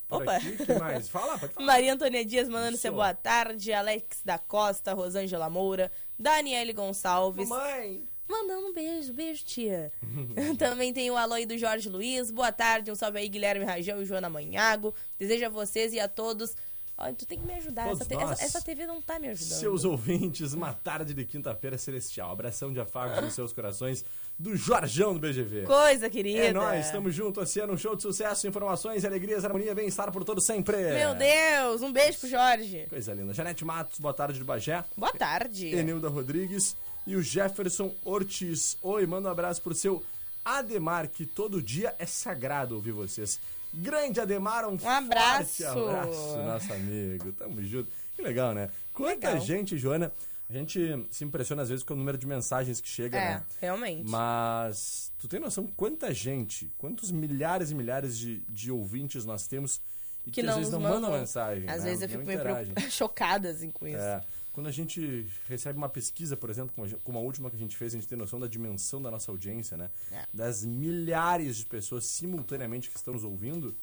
Por 0.08 0.22
Opa. 0.22 0.36
aqui, 0.36 0.56
que 0.56 0.74
mais? 0.74 1.08
Fala, 1.08 1.38
pode 1.38 1.52
falar. 1.52 1.66
Maria 1.66 1.92
Antônia 1.92 2.24
Dias 2.24 2.48
mandando 2.48 2.72
Isso. 2.72 2.82
seu 2.82 2.92
boa 2.92 3.14
tarde. 3.14 3.72
Alex 3.72 4.22
da 4.24 4.38
Costa, 4.38 4.92
Rosângela 4.92 5.48
Moura, 5.48 5.90
Daniele 6.18 6.72
Gonçalves. 6.72 7.48
Mamãe! 7.48 8.08
Mandando 8.28 8.68
um 8.68 8.72
beijo, 8.72 9.12
beijo, 9.12 9.44
tia. 9.44 9.92
Também 10.58 10.92
tem 10.92 11.10
o 11.10 11.16
alô 11.16 11.34
aí 11.34 11.44
do 11.44 11.58
Jorge 11.58 11.88
Luiz. 11.88 12.30
Boa 12.30 12.50
tarde, 12.52 12.90
um 12.90 12.94
salve 12.94 13.18
aí, 13.18 13.28
Guilherme 13.28 13.64
Rajão 13.64 14.00
e 14.00 14.04
Joana 14.04 14.30
Manhago. 14.30 14.94
Desejo 15.18 15.46
a 15.46 15.48
vocês 15.48 15.92
e 15.92 16.00
a 16.00 16.08
todos. 16.08 16.56
Olha, 17.02 17.14
tu 17.14 17.24
tem 17.24 17.38
que 17.38 17.46
me 17.46 17.54
ajudar. 17.54 17.88
Essa, 17.88 18.04
te- 18.04 18.14
nós. 18.14 18.30
essa- 18.32 18.44
essa 18.44 18.60
TV 18.60 18.86
não 18.86 19.00
tá 19.00 19.18
me 19.18 19.28
ajudando. 19.28 19.58
Seus 19.58 19.84
ouvintes, 19.86 20.52
uma 20.52 20.74
tarde 20.74 21.14
de 21.14 21.24
quinta-feira 21.24 21.78
celestial. 21.78 22.30
Abração 22.30 22.72
de 22.72 22.78
afagos 22.78 23.24
nos 23.24 23.32
seus 23.34 23.52
corações 23.54 24.04
do 24.38 24.54
Jorjão 24.54 25.14
do 25.14 25.18
BGV. 25.18 25.62
Coisa 25.64 26.10
querida. 26.10 26.38
É 26.44 26.52
nóis, 26.52 26.86
estamos 26.86 27.14
juntos, 27.14 27.42
Oceano, 27.42 27.72
um 27.72 27.78
show 27.78 27.96
de 27.96 28.02
sucesso, 28.02 28.46
informações, 28.46 29.04
alegrias, 29.04 29.44
harmonia, 29.44 29.74
bem-estar 29.74 30.12
por 30.12 30.24
todo 30.24 30.42
sempre. 30.42 30.76
Meu 30.76 31.14
Deus, 31.14 31.80
um 31.82 31.90
beijo 31.90 32.18
pro 32.20 32.28
Jorge. 32.28 32.86
Coisa 32.90 33.14
linda. 33.14 33.32
Janete 33.32 33.64
Matos, 33.64 33.98
boa 33.98 34.12
tarde 34.12 34.38
de 34.38 34.44
Bagé. 34.44 34.84
Boa 34.96 35.12
tarde. 35.12 35.68
Enilda 35.74 36.08
Rodrigues 36.10 36.76
e 37.06 37.16
o 37.16 37.22
Jefferson 37.22 37.94
Ortiz. 38.04 38.76
Oi, 38.82 39.06
manda 39.06 39.28
um 39.28 39.32
abraço 39.32 39.62
pro 39.62 39.74
seu 39.74 40.04
Ademar, 40.44 41.08
que 41.08 41.24
todo 41.26 41.62
dia 41.62 41.94
é 41.98 42.04
sagrado 42.06 42.74
ouvir 42.74 42.92
vocês. 42.92 43.38
Grande 43.72 44.20
Ademar, 44.20 44.68
um, 44.68 44.76
abraço. 44.88 45.62
forte 45.62 45.64
abraço, 45.64 46.36
nosso 46.38 46.72
amigo. 46.72 47.32
Tamo 47.32 47.62
junto. 47.64 47.88
Que 48.16 48.22
legal, 48.22 48.52
né? 48.54 48.68
Quanta 48.92 49.28
Legal. 49.30 49.44
gente, 49.44 49.78
Joana. 49.78 50.12
A 50.48 50.52
gente 50.52 51.06
se 51.12 51.24
impressiona 51.24 51.62
às 51.62 51.68
vezes 51.68 51.84
com 51.84 51.94
o 51.94 51.96
número 51.96 52.18
de 52.18 52.26
mensagens 52.26 52.80
que 52.80 52.88
chega, 52.88 53.16
É, 53.16 53.34
né? 53.34 53.42
realmente. 53.60 54.10
Mas 54.10 55.12
tu 55.16 55.28
tem 55.28 55.38
noção 55.38 55.64
quanta 55.76 56.12
gente, 56.12 56.72
quantos 56.76 57.12
milhares 57.12 57.70
e 57.70 57.74
milhares 57.74 58.18
de, 58.18 58.38
de 58.48 58.72
ouvintes 58.72 59.24
nós 59.24 59.46
temos 59.46 59.80
e 60.26 60.30
que, 60.32 60.42
que 60.42 60.48
às 60.48 60.56
vezes 60.56 60.72
não 60.72 60.80
mandam 60.80 61.02
mandam. 61.02 61.20
mensagem. 61.20 61.68
Às 61.70 61.84
né? 61.84 61.90
vezes 61.90 62.02
eu 62.02 62.08
Não 62.18 62.26
fico 62.26 62.26
meio 62.26 62.74
chocada 62.90 63.50
assim 63.50 63.70
com 63.70 63.86
isso. 63.86 63.98
É, 63.98 64.20
quando 64.60 64.66
a 64.66 64.70
gente 64.72 65.26
recebe 65.48 65.78
uma 65.78 65.88
pesquisa, 65.88 66.36
por 66.36 66.50
exemplo, 66.50 66.70
como 66.74 66.84
a, 66.84 66.88
gente- 66.90 67.00
como 67.02 67.16
a 67.18 67.22
última 67.22 67.48
que 67.48 67.56
a 67.56 67.58
gente 67.58 67.74
fez, 67.74 67.94
a 67.94 67.96
gente 67.96 68.06
tem 68.06 68.18
noção 68.18 68.38
da 68.38 68.46
dimensão 68.46 69.00
da 69.00 69.10
nossa 69.10 69.30
audiência, 69.30 69.74
né? 69.74 69.88
É. 70.12 70.26
Das 70.34 70.62
milhares 70.66 71.56
de 71.56 71.64
pessoas 71.64 72.04
simultaneamente 72.04 72.90
que 72.90 72.96
estão 72.96 73.14
nos 73.14 73.24
ouvindo, 73.24 73.74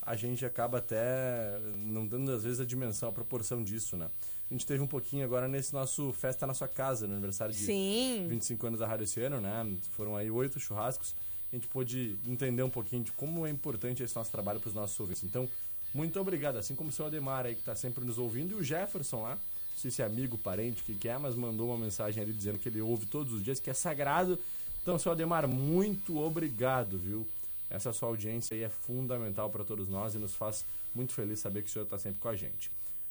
a 0.00 0.16
gente 0.16 0.44
acaba 0.46 0.78
até 0.78 1.58
não 1.76 2.06
dando, 2.06 2.32
às 2.32 2.42
vezes, 2.42 2.58
a 2.58 2.64
dimensão, 2.64 3.10
a 3.10 3.12
proporção 3.12 3.62
disso, 3.62 3.98
né? 3.98 4.08
A 4.50 4.54
gente 4.54 4.64
teve 4.64 4.82
um 4.82 4.86
pouquinho 4.86 5.24
agora 5.26 5.46
nesse 5.46 5.74
nosso 5.74 6.10
Festa 6.14 6.46
na 6.46 6.54
Sua 6.54 6.68
Casa, 6.68 7.06
no 7.06 7.12
aniversário 7.12 7.52
de 7.54 7.60
Sim. 7.60 8.26
25 8.26 8.66
anos 8.66 8.80
da 8.80 8.86
Rádio 8.86 9.04
esse 9.04 9.20
ano, 9.20 9.42
né? 9.42 9.76
Foram 9.90 10.16
aí 10.16 10.30
oito 10.30 10.58
churrascos. 10.58 11.14
A 11.52 11.56
gente 11.56 11.68
pôde 11.68 12.18
entender 12.26 12.62
um 12.62 12.70
pouquinho 12.70 13.04
de 13.04 13.12
como 13.12 13.46
é 13.46 13.50
importante 13.50 14.02
esse 14.02 14.16
nosso 14.16 14.30
trabalho 14.30 14.58
para 14.58 14.68
os 14.68 14.74
nossos 14.74 14.98
ouvintes. 14.98 15.22
Então, 15.22 15.46
muito 15.92 16.18
obrigado. 16.18 16.56
Assim 16.56 16.74
como 16.74 16.88
o 16.88 16.92
seu 16.92 17.04
Ademar 17.06 17.44
aí, 17.44 17.54
que 17.54 17.60
está 17.60 17.76
sempre 17.76 18.04
nos 18.04 18.16
ouvindo, 18.18 18.52
e 18.52 18.54
o 18.54 18.64
Jefferson 18.64 19.22
lá, 19.22 19.38
não 19.74 19.80
sei 19.80 19.90
se 19.90 20.02
é 20.02 20.04
amigo, 20.04 20.38
parente, 20.38 20.82
o 20.82 20.84
que, 20.84 20.94
que 20.94 21.08
é, 21.08 21.18
mas 21.18 21.34
mandou 21.34 21.68
uma 21.68 21.78
mensagem 21.78 22.22
ali 22.22 22.32
dizendo 22.32 22.58
que 22.58 22.68
ele 22.68 22.80
ouve 22.80 23.06
todos 23.06 23.32
os 23.32 23.42
dias, 23.42 23.60
que 23.60 23.68
é 23.68 23.74
sagrado. 23.74 24.38
Então, 24.82 24.98
seu 24.98 25.12
Ademar, 25.12 25.48
muito 25.48 26.18
obrigado, 26.18 26.96
viu? 26.96 27.26
Essa 27.68 27.92
sua 27.92 28.08
audiência 28.08 28.54
aí 28.54 28.62
é 28.62 28.68
fundamental 28.68 29.50
para 29.50 29.64
todos 29.64 29.88
nós 29.88 30.14
e 30.14 30.18
nos 30.18 30.34
faz 30.34 30.64
muito 30.94 31.12
feliz 31.12 31.40
saber 31.40 31.62
que 31.62 31.68
o 31.68 31.72
senhor 31.72 31.84
está 31.84 31.98
sempre 31.98 32.20
com 32.20 32.28
a 32.28 32.36
gente. 32.36 32.70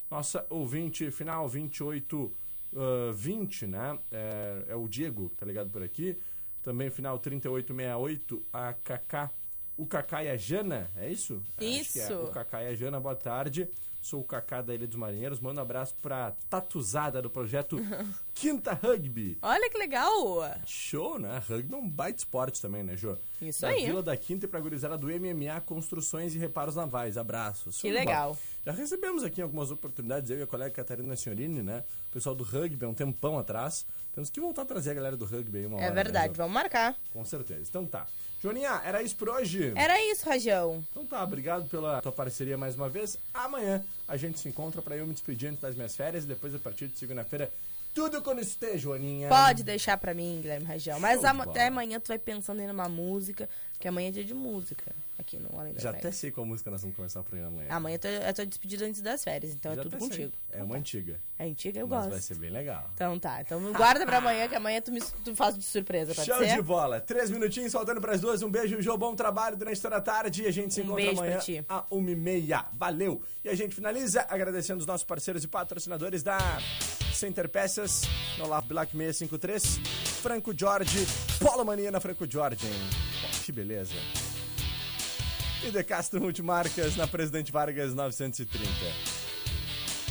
Nossa 0.09 0.45
ouvinte 0.49 1.11
final 1.11 1.49
28 1.49 2.31
ah, 2.75 3.11
20, 3.13 3.67
né? 3.67 3.99
É, 4.11 4.65
é 4.69 4.75
o 4.75 4.87
Diego, 4.87 5.31
tá 5.37 5.45
ligado 5.45 5.69
por 5.69 5.83
aqui. 5.83 6.17
Também 6.63 6.89
final 6.89 7.19
3868, 7.19 8.43
a 8.51 8.73
Kaká. 8.73 9.31
O 9.75 9.85
Kaká 9.85 10.23
e 10.23 10.29
a 10.29 10.37
Jana, 10.37 10.89
é 10.95 11.11
isso? 11.11 11.41
É, 11.57 11.59
que 11.59 11.65
é. 11.65 11.79
Isso. 11.79 12.13
O 12.15 12.27
Kaká 12.29 12.63
e 12.63 12.67
a 12.67 12.75
Jana, 12.75 12.99
boa 12.99 13.15
tarde. 13.15 13.67
Sou 14.03 14.19
o 14.19 14.23
Kaká 14.23 14.61
da 14.61 14.75
Ilha 14.75 14.85
dos 14.85 14.97
Marinheiros. 14.97 15.39
Manda 15.39 15.61
um 15.61 15.63
abraço 15.63 15.95
pra 16.01 16.33
Tatuzada 16.49 17.21
do 17.21 17.29
projeto 17.29 17.77
Quinta 18.35 18.73
Rugby. 18.73 19.37
Olha 19.41 19.69
que 19.69 19.77
legal. 19.77 20.13
Show, 20.65 21.17
né? 21.17 21.41
Rugby 21.47 21.73
é 21.73 21.77
um 21.77 21.89
baita 21.89 22.17
esporte 22.19 22.61
também, 22.61 22.83
né, 22.83 22.97
Jô? 22.97 23.15
Isso 23.41 23.61
da 23.61 23.69
aí. 23.69 23.85
Vila 23.85 24.03
da 24.03 24.17
Quinta 24.17 24.45
e 24.45 24.47
pra 24.49 24.59
gurizada 24.59 24.97
do 24.97 25.07
MMA 25.07 25.61
Construções 25.65 26.35
e 26.35 26.37
Reparos 26.37 26.75
Navais. 26.75 27.17
Abraços. 27.17 27.79
Que 27.79 27.89
legal. 27.91 28.37
Já 28.65 28.73
recebemos 28.73 29.23
aqui 29.23 29.41
algumas 29.41 29.71
oportunidades, 29.71 30.29
eu 30.29 30.39
e 30.39 30.41
a 30.43 30.47
colega 30.47 30.71
Catarina 30.71 31.15
Signorini, 31.15 31.63
né? 31.63 31.83
O 32.09 32.11
pessoal 32.11 32.35
do 32.35 32.43
rugby, 32.43 32.83
há 32.83 32.89
um 32.89 32.93
tempão 32.93 33.39
atrás. 33.39 33.85
Temos 34.13 34.29
que 34.29 34.41
voltar 34.41 34.63
a 34.63 34.65
trazer 34.65 34.91
a 34.91 34.95
galera 34.95 35.15
do 35.15 35.23
rugby 35.25 35.59
aí 35.59 35.65
uma 35.65 35.77
É 35.79 35.85
hora. 35.85 35.89
né, 35.95 36.03
verdade, 36.03 36.27
Jô? 36.33 36.33
vamos 36.43 36.53
marcar. 36.53 36.95
Com 37.13 37.23
certeza. 37.23 37.61
Então 37.69 37.85
tá. 37.85 38.05
Joaninha, 38.43 38.81
era 38.83 39.01
isso 39.01 39.15
por 39.15 39.29
hoje? 39.29 39.71
Era 39.73 39.97
isso, 40.11 40.27
Rajão. 40.27 40.83
Então 40.91 41.05
tá, 41.05 41.23
obrigado 41.23 41.65
pela 41.69 42.01
tua 42.01 42.11
parceria 42.11 42.57
mais 42.57 42.75
uma 42.75 42.89
vez. 42.89 43.17
Amanhã 43.33 43.81
a 44.05 44.17
gente 44.17 44.37
se 44.37 44.49
encontra 44.49 44.81
pra 44.81 44.97
eu 44.97 45.07
me 45.07 45.13
despedir 45.13 45.47
antes 45.47 45.61
das 45.61 45.75
minhas 45.75 45.95
férias 45.95 46.25
e 46.25 46.27
depois 46.27 46.53
a 46.53 46.59
partir 46.59 46.89
de 46.89 46.99
segunda-feira, 46.99 47.49
tudo 47.93 48.21
quando 48.21 48.39
esteja, 48.39 48.77
Joaninha. 48.77 49.29
Pode 49.29 49.63
deixar 49.63 49.97
pra 49.97 50.13
mim, 50.13 50.39
Guilherme 50.41 50.65
Rajão. 50.65 50.99
Mas 50.99 51.23
até 51.23 51.67
amanhã 51.67 51.99
tu 51.99 52.07
vai 52.07 52.19
pensando 52.19 52.59
em 52.61 52.69
uma 52.69 52.89
música, 52.89 53.47
que 53.79 53.87
amanhã 53.87 54.09
é 54.09 54.11
dia 54.11 54.23
de 54.23 54.33
música, 54.33 54.95
aqui 55.17 55.37
no 55.37 55.59
Além 55.59 55.73
Já 55.77 55.91
até 55.91 56.11
sei 56.11 56.31
qual 56.31 56.45
música 56.45 56.71
nós 56.71 56.81
vamos 56.81 56.95
começar 56.95 57.19
o 57.19 57.23
programa 57.23 57.51
amanhã. 57.55 57.67
Amanhã 57.69 57.99
eu 58.27 58.33
tô, 58.33 58.45
despedida 58.45 58.85
antes 58.85 59.01
das 59.01 59.23
férias, 59.23 59.53
então 59.53 59.73
Já 59.75 59.81
é 59.81 59.83
tudo 59.83 59.97
contigo. 59.97 60.31
É 60.51 60.63
uma 60.63 60.77
antiga. 60.77 61.19
É 61.37 61.45
antiga, 61.45 61.79
eu 61.79 61.87
mas 61.87 61.99
gosto. 61.99 62.11
vai 62.11 62.21
ser 62.21 62.35
bem 62.35 62.49
legal. 62.49 62.89
Então 62.93 63.19
tá, 63.19 63.41
então 63.41 63.73
guarda 63.73 64.05
pra 64.05 64.17
amanhã, 64.17 64.47
que 64.47 64.55
amanhã 64.55 64.81
tu, 64.81 64.91
me, 64.91 65.01
tu 65.01 65.35
faz 65.35 65.57
de 65.57 65.63
surpresa, 65.63 66.15
pode 66.15 66.27
Show 66.27 66.37
ser? 66.39 66.55
de 66.55 66.61
bola. 66.61 66.99
Três 66.99 67.29
minutinhos 67.29 67.71
faltando 67.71 67.99
pras 67.99 68.21
duas. 68.21 68.41
Um 68.41 68.49
beijo, 68.49 68.81
Jô. 68.81 68.97
Bom 68.97 69.15
trabalho 69.15 69.57
durante 69.57 69.81
toda 69.81 69.97
a 69.97 70.01
tarde. 70.01 70.43
E 70.43 70.47
a 70.47 70.51
gente 70.51 70.73
se 70.73 70.81
Um 70.81 70.85
encontra 70.85 71.11
amanhã 71.11 71.39
a 71.67 71.85
uma 71.89 72.11
e 72.11 72.15
meia. 72.15 72.65
Valeu. 72.73 73.21
E 73.43 73.49
a 73.49 73.55
gente 73.55 73.75
finaliza 73.75 74.25
agradecendo 74.29 74.79
os 74.79 74.85
nossos 74.85 75.03
parceiros 75.03 75.43
e 75.43 75.47
patrocinadores 75.47 76.23
da 76.23 76.37
Center 77.23 77.47
Peças, 77.47 78.01
no 78.37 78.43
Olavo 78.43 78.67
Black 78.67 78.91
653, 78.91 79.79
Franco 80.21 80.53
Jorge, 80.53 81.07
Polo 81.39 81.63
Mania 81.63 81.89
na 81.89 82.01
Franco 82.01 82.29
Jorge, 82.29 82.67
hein? 82.67 82.73
Que 83.45 83.49
beleza. 83.49 83.93
E 85.65 85.71
De 85.71 85.81
Castro 85.85 86.19
Multimarcas 86.19 86.97
na 86.97 87.07
Presidente 87.07 87.49
Vargas 87.49 87.93
930. 87.93 88.67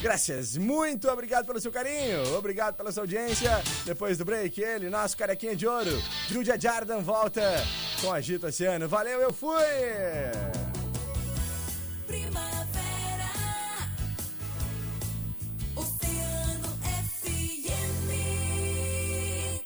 Graças, 0.00 0.56
muito 0.56 1.06
obrigado 1.10 1.44
pelo 1.44 1.60
seu 1.60 1.70
carinho, 1.70 2.34
obrigado 2.34 2.76
pela 2.76 2.90
sua 2.90 3.02
audiência. 3.02 3.62
Depois 3.84 4.16
do 4.16 4.24
break, 4.24 4.58
ele, 4.62 4.88
nosso 4.88 5.14
carequinha 5.14 5.54
de 5.54 5.66
ouro, 5.66 6.02
Júlia 6.30 6.58
Jardan, 6.58 7.00
volta 7.00 7.42
com 8.00 8.10
Agito 8.10 8.46
Oceano. 8.46 8.88
Valeu, 8.88 9.20
eu 9.20 9.34
fui! 9.34 10.61